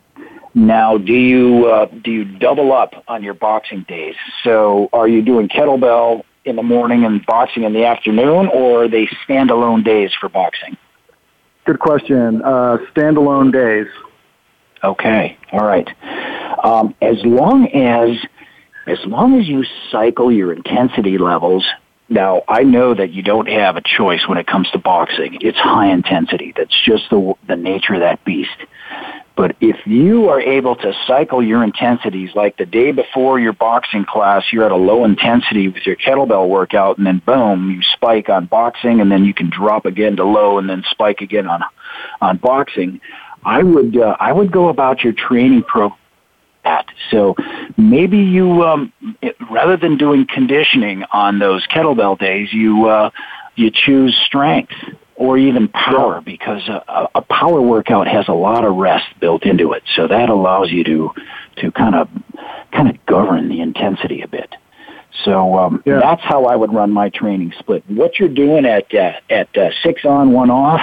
[0.54, 4.16] now, do you uh, do you double up on your boxing days?
[4.44, 8.88] So, are you doing kettlebell in the morning and boxing in the afternoon, or are
[8.88, 10.78] they standalone days for boxing?
[11.66, 12.42] Good question.
[12.42, 13.88] Uh, standalone days.
[14.84, 15.88] Okay, all right.
[16.64, 18.18] Um, as long as
[18.88, 21.66] as long as you cycle your intensity levels.
[22.12, 25.38] Now, I know that you don't have a choice when it comes to boxing.
[25.40, 26.54] It's high intensity.
[26.56, 28.50] That's just the the nature of that beast.
[29.38, 34.04] But if you are able to cycle your intensities like the day before your boxing
[34.04, 38.28] class, you're at a low intensity with your kettlebell workout and then boom, you spike
[38.28, 41.64] on boxing and then you can drop again to low and then spike again on,
[42.20, 43.00] on boxing.
[43.46, 45.96] I would, uh, I would go about your training pro
[46.64, 46.86] at.
[47.10, 47.36] So
[47.78, 53.10] maybe you, um, it, rather than doing conditioning on those kettlebell days, you, uh,
[53.56, 54.74] you choose strength
[55.22, 59.72] or even power because a, a power workout has a lot of rest built into
[59.74, 59.84] it.
[59.96, 61.12] So that allows you to
[61.58, 62.10] to kind of
[62.72, 64.56] kind of govern the intensity a bit.
[65.24, 66.00] So um, yeah.
[66.00, 67.84] that's how I would run my training split.
[67.88, 70.82] What you're doing at uh, at uh, six on one off,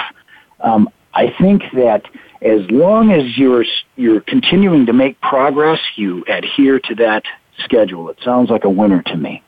[0.61, 2.03] um, I think that
[2.41, 3.65] as long as you're
[3.95, 7.23] you're continuing to make progress, you adhere to that
[7.63, 8.09] schedule.
[8.09, 9.43] It sounds like a winner to me.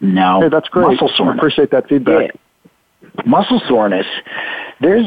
[0.00, 0.88] Now, hey, that's great.
[0.92, 1.34] Muscle soreness.
[1.34, 2.30] I appreciate that feedback.
[2.34, 2.40] Yeah
[3.24, 4.06] muscle soreness,
[4.80, 5.06] there's,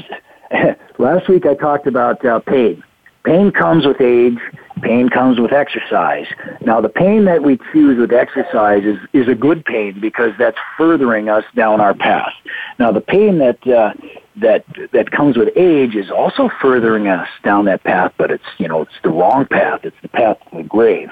[0.98, 2.84] last week I talked about uh, pain.
[3.24, 4.40] Pain comes with age.
[4.82, 6.26] Pain comes with exercise.
[6.62, 10.58] Now, the pain that we choose with exercise is, is a good pain because that's
[10.76, 12.34] furthering us down our path.
[12.80, 13.94] Now, the pain that uh,
[14.38, 18.68] that that comes with age is also furthering us down that path, but it's you
[18.68, 19.82] know it's the wrong path.
[19.84, 21.10] It's the path to the grave.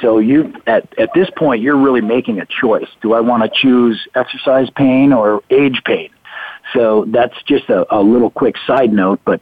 [0.00, 2.88] So you at at this point you're really making a choice.
[3.00, 6.10] Do I want to choose exercise pain or age pain?
[6.74, 9.40] So that's just a, a little quick side note, but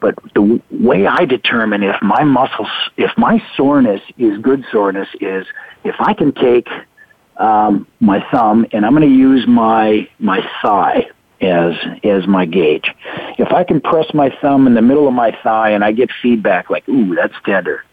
[0.00, 5.46] but the way I determine if my muscles, if my soreness is good soreness, is
[5.84, 6.68] if I can take
[7.36, 11.08] um, my thumb and I'm going to use my my thigh
[11.44, 12.90] as as my gauge.
[13.38, 16.10] If I can press my thumb in the middle of my thigh and I get
[16.22, 17.84] feedback like, "Ooh, that's tender,"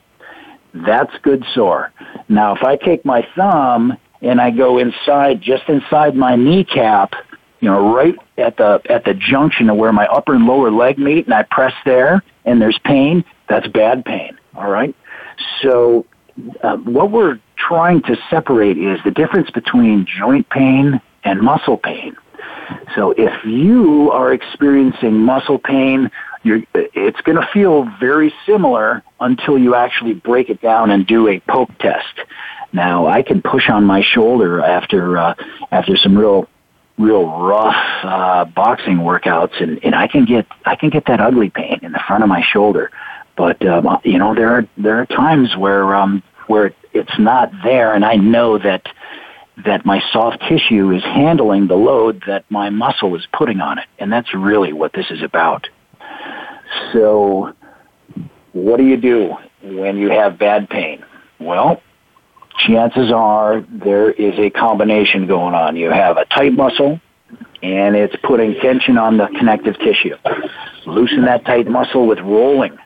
[0.73, 1.91] that's good sore.
[2.29, 7.15] Now, if I take my thumb and I go inside, just inside my kneecap
[7.61, 10.97] you know, right at the at the junction of where my upper and lower leg
[10.97, 13.23] meet, and I press there, and there's pain.
[13.47, 14.37] That's bad pain.
[14.55, 14.95] All right.
[15.61, 16.05] So,
[16.63, 22.17] uh, what we're trying to separate is the difference between joint pain and muscle pain.
[22.95, 26.09] So, if you are experiencing muscle pain,
[26.43, 31.39] it's going to feel very similar until you actually break it down and do a
[31.41, 32.19] poke test.
[32.73, 35.35] Now, I can push on my shoulder after uh,
[35.71, 36.47] after some real
[36.97, 41.49] real rough uh, boxing workouts, and, and I can get I can get that ugly
[41.49, 42.91] pain in the front of my shoulder.
[43.35, 47.93] But um, you know there are there are times where um, where it's not there,
[47.93, 48.87] and I know that
[49.65, 53.85] that my soft tissue is handling the load that my muscle is putting on it,
[53.99, 55.67] and that's really what this is about.
[56.93, 57.53] So,
[58.53, 61.03] what do you do when you have bad pain?
[61.39, 61.81] Well,
[62.57, 65.75] chances are there is a combination going on.
[65.75, 66.99] You have a tight muscle,
[67.61, 70.15] and it's putting tension on the connective tissue.
[70.85, 72.77] Loosen that tight muscle with rolling.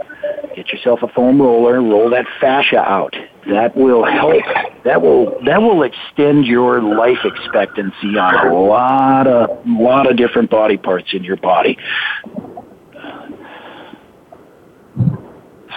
[0.55, 3.13] Get yourself a foam roller, and roll that fascia out.
[3.47, 4.41] That will help.
[4.85, 10.49] That will that will extend your life expectancy on a lot of lot of different
[10.49, 11.77] body parts in your body.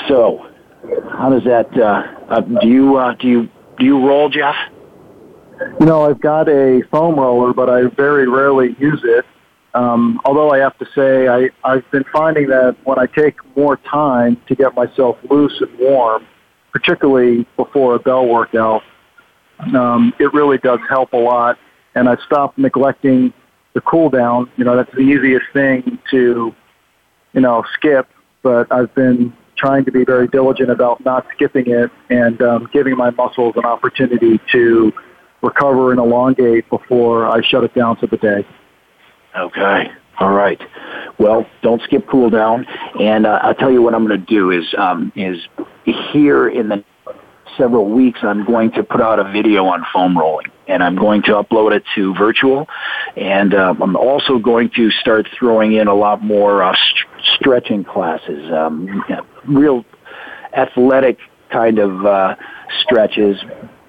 [0.07, 0.47] So,
[1.11, 1.77] how does that?
[1.77, 3.49] Uh, uh, do you uh, do you
[3.79, 4.55] do you roll, Jeff?
[5.81, 9.25] You know, I've got a foam roller, but I very rarely use it.
[9.75, 13.77] Um, although I have to say, I, I've been finding that when I take more
[13.77, 16.27] time to get myself loose and warm,
[16.73, 18.83] particularly before a bell workout,
[19.75, 21.59] um, it really does help a lot.
[21.95, 23.33] And I've stopped neglecting
[23.75, 24.51] the cool down.
[24.57, 26.55] You know, that's the easiest thing to,
[27.33, 28.09] you know, skip.
[28.43, 32.97] But I've been trying to be very diligent about not skipping it and um, giving
[32.97, 34.93] my muscles an opportunity to
[35.43, 38.47] recover and elongate before I shut it down for the day.
[39.37, 39.91] Okay.
[40.21, 40.61] All right.
[41.19, 42.67] Well, don't skip cool down.
[43.01, 45.39] And uh, I'll tell you what I'm going to do is um, is
[45.85, 46.85] here in the
[47.57, 51.23] several weeks, I'm going to put out a video on foam rolling, and I'm going
[51.23, 52.69] to upload it to virtual,
[53.17, 57.85] and uh, I'm also going to start throwing in a lot more uh, st- stretching
[57.85, 59.03] classes, um,
[59.47, 59.85] real
[60.57, 61.19] athletic
[61.51, 62.37] kind of uh,
[62.81, 63.37] stretches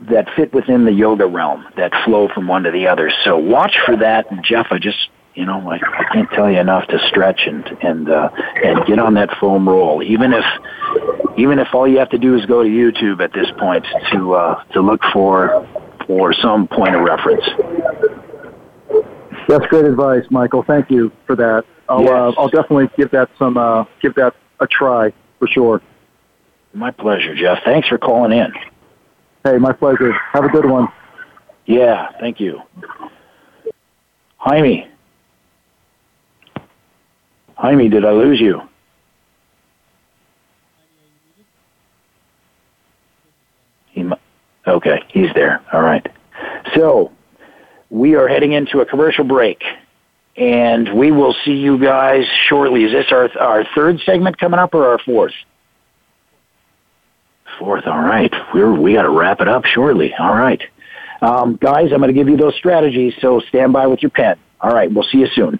[0.09, 3.11] that fit within the yoga realm that flow from one to the other.
[3.23, 4.67] So watch for that, Jeff.
[4.71, 8.29] I just you know, I, I can't tell you enough to stretch and and uh,
[8.63, 10.03] and get on that foam roll.
[10.03, 10.45] Even if
[11.37, 14.33] even if all you have to do is go to YouTube at this point to
[14.33, 15.67] uh, to look for
[16.07, 17.43] for some point of reference.
[19.47, 20.63] That's great advice, Michael.
[20.63, 21.63] Thank you for that.
[21.87, 22.11] I'll Yes.
[22.11, 25.81] uh, I'll definitely give that some uh, give that a try for sure.
[26.73, 27.59] My pleasure, Jeff.
[27.63, 28.53] Thanks for calling in.
[29.43, 30.13] Hey, my pleasure.
[30.33, 30.87] Have a good one.
[31.65, 32.61] Yeah, thank you.
[34.37, 34.87] Jaime.
[37.59, 38.61] Jaime, did I lose you?
[43.91, 44.09] He,
[44.65, 45.61] okay, he's there.
[45.73, 46.07] All right.
[46.73, 47.11] So,
[47.89, 49.61] we are heading into a commercial break,
[50.37, 52.85] and we will see you guys shortly.
[52.85, 55.33] Is this our our third segment coming up, or our fourth?
[57.59, 57.85] Fourth.
[57.87, 58.33] All right.
[58.53, 60.13] We're we got to wrap it up shortly.
[60.17, 60.61] All right.
[61.21, 64.37] Um, guys, I'm going to give you those strategies, so stand by with your pen.
[64.61, 65.59] All right, we'll see you soon.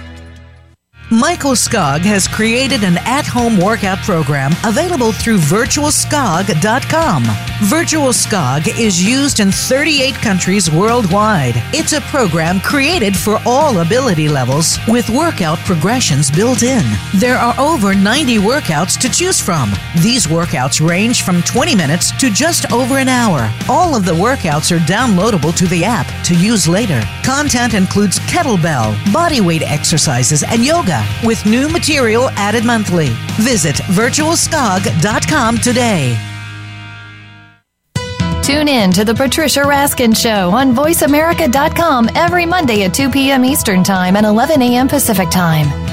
[1.13, 7.23] Michael Skog has created an at home workout program available through virtualskog.com.
[7.63, 11.55] Virtual Skog is used in 38 countries worldwide.
[11.73, 16.85] It's a program created for all ability levels with workout progressions built in.
[17.15, 19.69] There are over 90 workouts to choose from.
[20.01, 23.51] These workouts range from 20 minutes to just over an hour.
[23.67, 27.03] All of the workouts are downloadable to the app to use later.
[27.21, 33.09] Content includes kettlebell, bodyweight exercises, and yoga with new material added monthly.
[33.37, 36.17] Visit virtualskog.com today.
[38.43, 43.45] Tune in to the Patricia Raskin Show on VoiceAmerica.com every Monday at 2 p.m.
[43.45, 44.87] Eastern Time and 11 a.m.
[44.87, 45.90] Pacific Time.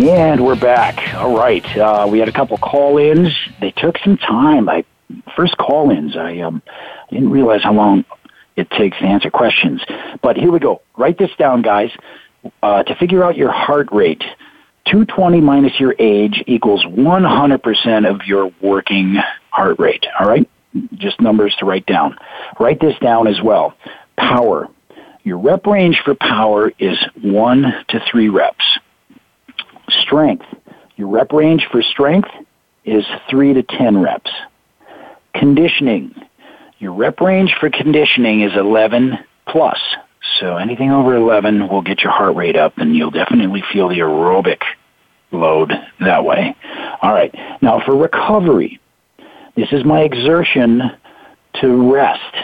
[0.01, 1.14] And we're back.
[1.14, 1.64] All right.
[1.76, 3.33] Uh, we had a couple call-ins.
[3.62, 4.68] They took some time.
[4.68, 4.84] I
[5.36, 6.16] first call-ins.
[6.16, 6.62] I um,
[7.10, 8.04] didn't realize how long
[8.56, 9.80] it takes to answer questions.
[10.20, 10.82] But here we go.
[10.98, 11.90] Write this down, guys.
[12.60, 14.24] Uh, to figure out your heart rate,
[14.86, 19.16] 220 minus your age equals 100% of your working
[19.50, 20.04] heart rate.
[20.18, 20.50] All right?
[20.94, 22.18] Just numbers to write down.
[22.58, 23.74] Write this down as well.
[24.16, 24.68] Power.
[25.22, 28.78] Your rep range for power is 1 to 3 reps.
[29.88, 30.46] Strength.
[30.96, 32.28] Your rep range for strength
[32.85, 34.30] is 3 to 10 reps.
[35.35, 36.14] Conditioning.
[36.78, 39.78] Your rep range for conditioning is 11 plus.
[40.41, 43.99] So anything over 11 will get your heart rate up and you'll definitely feel the
[43.99, 44.62] aerobic
[45.30, 46.57] load that way.
[47.01, 47.35] All right.
[47.61, 48.80] Now for recovery,
[49.57, 50.83] this is my exertion
[51.61, 52.35] to rest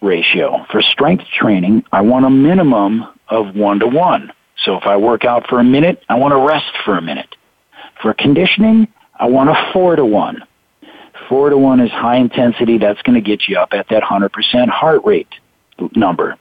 [0.00, 0.64] ratio.
[0.70, 4.32] For strength training, I want a minimum of 1 to 1.
[4.64, 7.34] So if I work out for a minute, I want to rest for a minute.
[8.02, 10.42] For conditioning, I want a 4 to 1.
[11.28, 12.78] 4 to 1 is high intensity.
[12.78, 15.28] That's going to get you up at that 100% heart rate
[15.94, 16.36] number.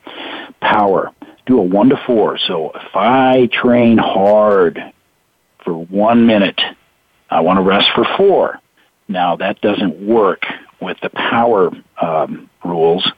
[0.61, 1.11] Power,
[1.45, 2.37] do a 1 to 4.
[2.39, 4.79] So if I train hard
[5.63, 6.61] for 1 minute,
[7.29, 8.59] I want to rest for 4.
[9.07, 10.43] Now that doesn't work
[10.81, 11.71] with the power
[12.01, 13.09] um, rules.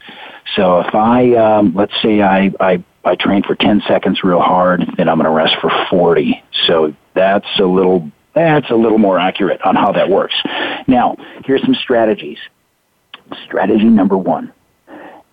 [0.56, 4.82] So if I, um, let's say I, I, I train for 10 seconds real hard,
[4.98, 6.44] then I'm going to rest for 40.
[6.66, 8.12] So that's a little,
[8.46, 10.36] that's a little more accurate on how that works.
[10.88, 12.38] Now, here's some strategies.
[13.46, 14.54] Strategy number one.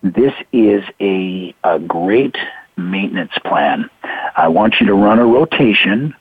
[0.03, 2.35] this is a, a great
[2.77, 3.89] maintenance plan.
[4.35, 6.13] I want you to run a rotation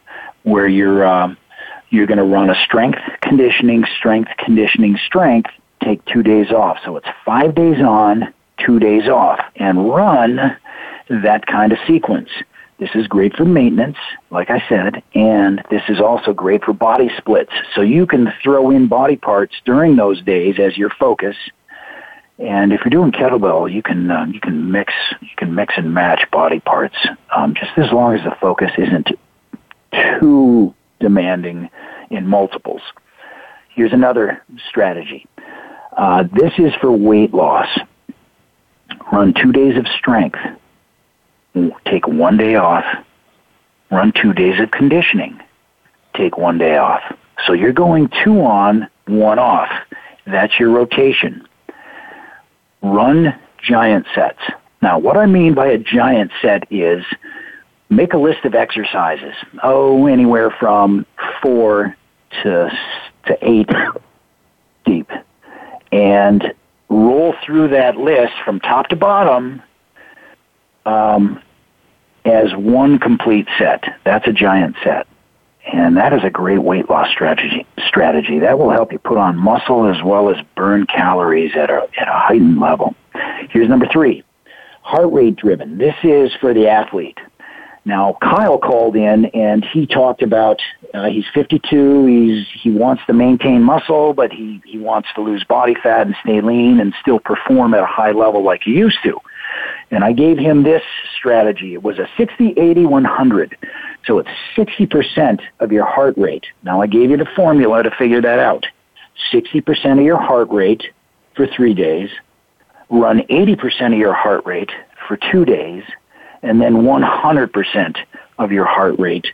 [0.45, 1.37] where you're um,
[1.91, 5.51] you're going to run a strength conditioning, strength conditioning, strength.
[5.83, 8.33] Take two days off, so it's five days on,
[8.65, 10.57] two days off, and run
[11.11, 12.31] that kind of sequence.
[12.85, 13.97] This is great for maintenance,
[14.31, 17.51] like I said, and this is also great for body splits.
[17.75, 21.35] So you can throw in body parts during those days as your focus.
[22.39, 25.95] And if you're doing kettlebell, you can uh, you can mix you can mix and
[25.95, 26.97] match body parts,
[27.35, 29.09] um, just as long as the focus isn't
[30.21, 31.71] too demanding
[32.11, 32.83] in multiples.
[33.71, 35.27] Here's another strategy.
[35.97, 37.69] Uh, this is for weight loss.
[39.11, 40.39] Run two days of strength
[41.87, 42.85] take one day off,
[43.91, 45.41] run two days of conditioning,
[46.15, 47.03] take one day off.
[47.47, 49.71] So you're going two on, one off.
[50.27, 51.47] That's your rotation.
[52.83, 54.41] Run giant sets.
[54.83, 57.05] Now, what I mean by a giant set is
[57.89, 59.35] make a list of exercises.
[59.63, 61.07] Oh, anywhere from
[61.43, 61.97] four
[62.43, 62.71] to,
[63.27, 63.71] to eight
[64.85, 65.11] deep.
[65.93, 66.53] And
[66.89, 69.63] roll through that list from top to bottom
[70.87, 71.41] um,
[72.25, 73.85] as one complete set.
[74.05, 75.07] That's a giant set.
[75.73, 77.67] And that is a great weight loss strategy.
[77.87, 81.89] Strategy that will help you put on muscle as well as burn calories at a
[81.99, 82.95] at a heightened level.
[83.49, 84.23] Here's number three:
[84.83, 85.79] heart rate driven.
[85.79, 87.19] This is for the athlete.
[87.87, 90.61] Now, Kyle called in and he talked about
[90.95, 92.07] uh, he's 52.
[92.07, 96.17] He's he wants to maintain muscle, but he he wants to lose body fat and
[96.23, 99.19] stay lean and still perform at a high level like he used to.
[99.95, 100.83] And I gave him this
[101.17, 101.75] strategy.
[101.75, 103.57] It was a 60, 80, 100.
[104.07, 106.47] So it's 60% of your heart rate.
[106.63, 108.67] Now I gave you the formula to figure that out.
[109.33, 110.83] 60% of your heart rate
[111.35, 112.11] for three days,
[112.91, 114.71] run 80% of your heart rate
[115.07, 115.85] for two days,
[116.43, 117.97] and then 100%
[118.39, 119.27] of your heart rate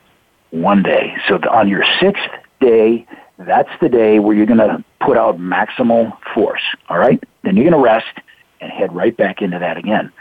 [0.50, 1.14] one day.
[1.28, 2.22] So on your sixth
[2.60, 3.06] day,
[3.38, 6.62] that's the day where you're going to put out maximal force.
[6.88, 7.22] All right?
[7.42, 8.06] Then you're going to rest
[8.60, 10.12] and head right back into that again.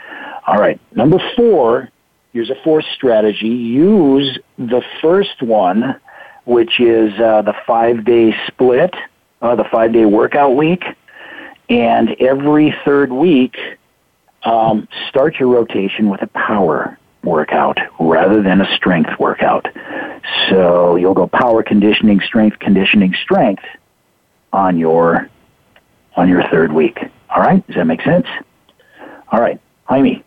[0.46, 0.80] All right.
[0.94, 1.90] Number four,
[2.32, 3.48] here's a fourth strategy.
[3.48, 6.00] Use the first one,
[6.44, 8.94] which is uh, the five day split,
[9.42, 10.84] uh, the five day workout week.
[11.68, 13.56] And every third week,
[14.42, 19.66] um, start your rotation with a power workout rather than a strength workout.
[20.48, 23.62] So you'll go power conditioning, strength conditioning, strength
[24.52, 25.28] on your
[26.16, 26.98] on your third week.
[27.34, 28.26] All right, does that make sense?
[29.32, 30.24] All right, Jaime,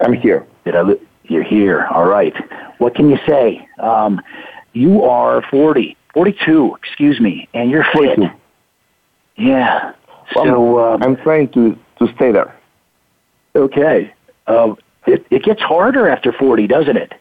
[0.00, 0.46] I'm here.
[0.64, 0.82] Did I?
[0.82, 1.86] Li- you're here.
[1.86, 2.34] All right.
[2.78, 3.66] What can you say?
[3.78, 4.20] Um,
[4.72, 8.16] you are 40, 42, excuse me, and you're fit.
[8.16, 8.30] 42.
[9.36, 9.92] Yeah.
[10.34, 12.54] Well, so um, I'm trying to to stay there.
[13.54, 14.12] Okay.
[14.46, 14.74] Uh,
[15.06, 17.12] it it gets harder after 40, doesn't it?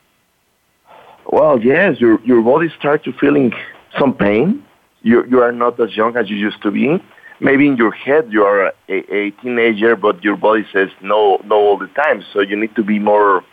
[1.26, 1.99] Well, yes.
[1.99, 3.54] Your your body starts to feeling
[3.97, 4.66] some pain.
[5.04, 7.02] You you are not as young as you used to be
[7.42, 11.56] maybe in your head you are a, a teenager, but your body says no, no
[11.56, 12.24] all the time.
[12.32, 13.44] So you need to be more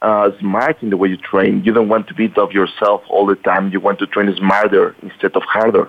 [0.00, 1.62] uh, smart in the way you train.
[1.64, 3.70] You don't want to beat up yourself all the time.
[3.72, 5.88] You want to train smarter instead of harder.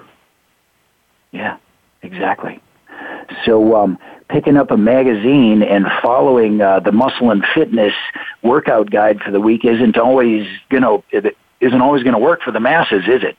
[1.32, 1.58] Yeah,
[2.02, 2.60] exactly.
[3.46, 4.00] So um,
[4.30, 7.94] picking up a magazine and following uh, the muscle and fitness
[8.42, 12.42] workout guide for the week isn't always you know it isn't always going to work
[12.42, 13.38] for the masses, is it?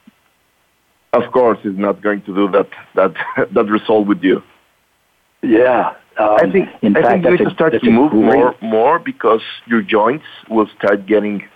[1.12, 3.14] Of course, is not going to do that that
[3.54, 4.42] that result with you.
[5.42, 8.54] Yeah, um, I think in I fact, think you need to start to move more
[8.60, 11.48] more because your joints will start getting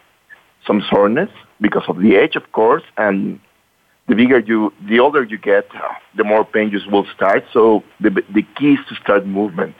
[0.66, 1.30] some soreness
[1.60, 3.38] because of the age, of course, and
[4.08, 5.68] the bigger you, the older you get,
[6.16, 7.44] the more pain you will start.
[7.52, 9.76] So the the key is to start movement,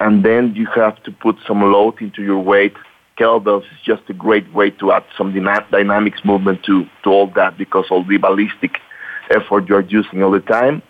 [0.00, 2.74] and then you have to put some load into your weight
[3.18, 5.32] kettlebells is just a great way to add some
[5.70, 8.78] dynamics movement to, to all that because all the ballistic
[9.32, 10.82] effort you're using all the time.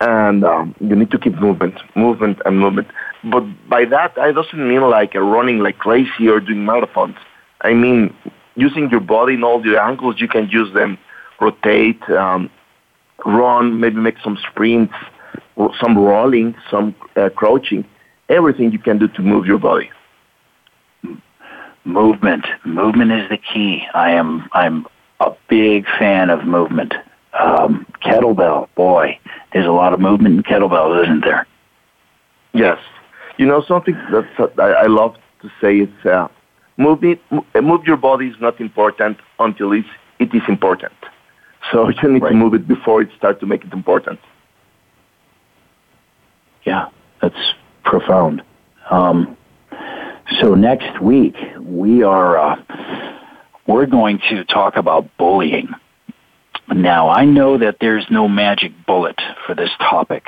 [0.00, 2.88] And um, you need to keep movement, movement, and movement.
[3.24, 7.16] But by that, I doesn't mean like running like crazy or doing marathons.
[7.62, 8.14] I mean
[8.58, 10.98] using your body in all the angles you can use them,
[11.40, 12.50] rotate, um,
[13.24, 14.94] run, maybe make some sprints,
[15.80, 17.84] some rolling, some uh, crouching,
[18.28, 19.90] everything you can do to move your body.
[21.84, 23.82] Movement, movement is the key.
[23.94, 24.86] I am I'm
[25.20, 26.94] a big fan of movement.
[27.38, 29.18] Um, kettlebell, boy,
[29.52, 31.46] there's a lot of movement in kettlebells, isn't there?
[32.52, 32.78] Yes.
[33.36, 36.28] You know something that I, I love to say is uh,
[36.76, 37.04] move
[37.62, 40.92] move your body is not important until it's, it is important.
[41.70, 42.30] So you need right.
[42.30, 44.18] to move it before it starts to make it important.
[46.64, 46.88] Yeah,
[47.22, 48.42] that's profound.
[48.90, 49.36] Um,
[50.40, 52.56] so next week we are uh,
[53.66, 55.68] we're going to talk about bullying.
[56.74, 60.26] Now I know that there's no magic bullet for this topic.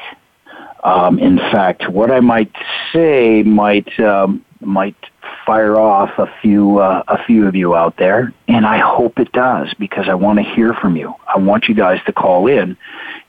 [0.82, 2.52] Um, in fact, what I might
[2.92, 4.96] say might um, might
[5.44, 9.32] fire off a few uh, a few of you out there, and I hope it
[9.32, 11.14] does because I want to hear from you.
[11.32, 12.76] I want you guys to call in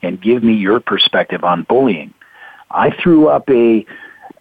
[0.02, 2.14] and give me your perspective on bullying.
[2.70, 3.86] I threw up a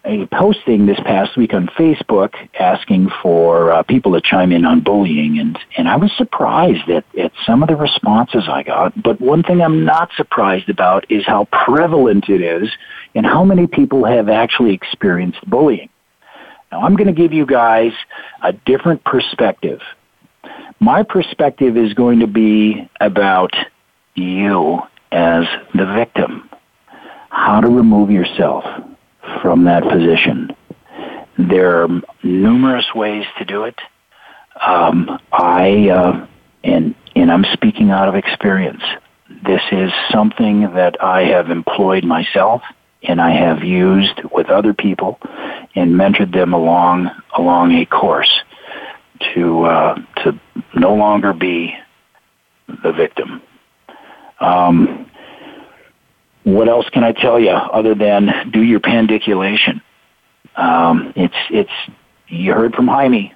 [0.05, 4.80] a posting this past week on Facebook asking for uh, people to chime in on
[4.80, 9.01] bullying, and and I was surprised at at some of the responses I got.
[9.01, 12.70] But one thing I'm not surprised about is how prevalent it is,
[13.14, 15.90] and how many people have actually experienced bullying.
[16.72, 17.92] Now I'm going to give you guys
[18.42, 19.80] a different perspective.
[20.80, 23.55] My perspective is going to be about
[24.14, 24.80] you
[25.12, 25.44] as
[25.74, 26.48] the victim.
[27.28, 28.64] How to remove yourself
[29.42, 30.54] from that position.
[31.38, 31.88] There are
[32.22, 33.78] numerous ways to do it.
[34.60, 36.26] Um, I uh,
[36.64, 38.82] and and I'm speaking out of experience.
[39.44, 42.62] This is something that I have employed myself,
[43.02, 45.18] and I have used with other people,
[45.74, 48.40] and mentored them along along a course
[49.34, 49.94] to uh,
[50.24, 50.38] to
[50.74, 51.74] no longer be
[52.82, 53.42] the victim.
[54.40, 55.09] Um,
[56.45, 59.82] what else can I tell you other than do your pandiculation?
[60.57, 61.70] Um, it's it's
[62.28, 63.34] you heard from Jaime.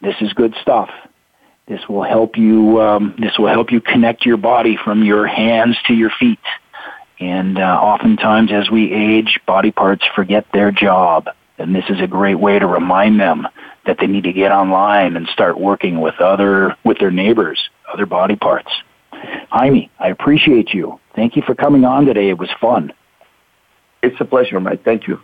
[0.00, 0.90] This is good stuff.
[1.66, 2.80] This will help you.
[2.80, 6.38] Um, this will help you connect your body from your hands to your feet.
[7.20, 12.06] And uh, oftentimes, as we age, body parts forget their job, and this is a
[12.06, 13.46] great way to remind them
[13.86, 18.06] that they need to get online and start working with other with their neighbors, other
[18.06, 18.70] body parts.
[19.50, 21.00] Jaime, I appreciate you.
[21.14, 22.28] Thank you for coming on today.
[22.28, 22.92] It was fun.
[24.02, 24.84] It's a pleasure, Mike.
[24.84, 25.20] Thank you.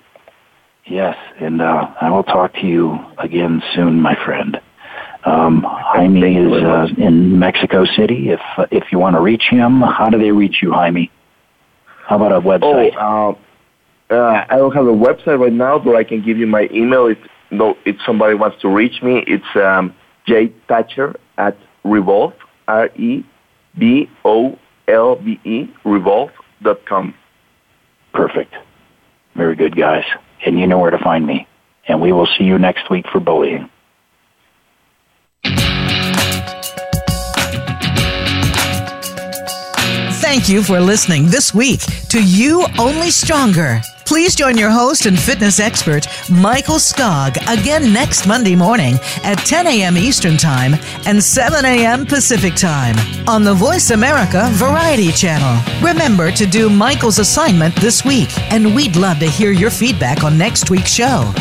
[0.87, 4.61] Yes, and uh, I will talk to you again soon, my friend.
[5.25, 8.31] Um, Jaime is uh, in Mexico City.
[8.31, 11.11] If uh, if you want to reach him, how do they reach you, Jaime?
[12.07, 12.95] How about a website?
[12.99, 13.39] Oh,
[14.11, 16.69] uh, uh, I don't have a website right now, but I can give you my
[16.71, 17.19] email if
[17.51, 19.25] no, if somebody wants to reach me.
[19.27, 19.95] It's um,
[20.29, 22.35] jtacher at revolve
[22.69, 23.25] r e
[23.79, 24.59] b o
[24.89, 27.15] l v e revolve dot com.
[28.13, 28.55] Perfect.
[29.35, 30.05] Very good, guys.
[30.45, 31.47] And you know where to find me.
[31.89, 33.69] And we will see you next week for bullying.
[40.35, 43.81] Thank you for listening this week to You Only Stronger.
[44.05, 49.69] Please join your host and fitness expert, Michael Skog, again next Monday morning at 10
[49.69, 49.97] a.m.
[49.97, 50.75] Eastern Time
[51.07, 52.05] and 7 a.m.
[52.05, 52.97] Pacific Time
[53.29, 55.63] on the Voice America Variety Channel.
[55.81, 60.37] Remember to do Michael's assignment this week, and we'd love to hear your feedback on
[60.37, 61.33] next week's show.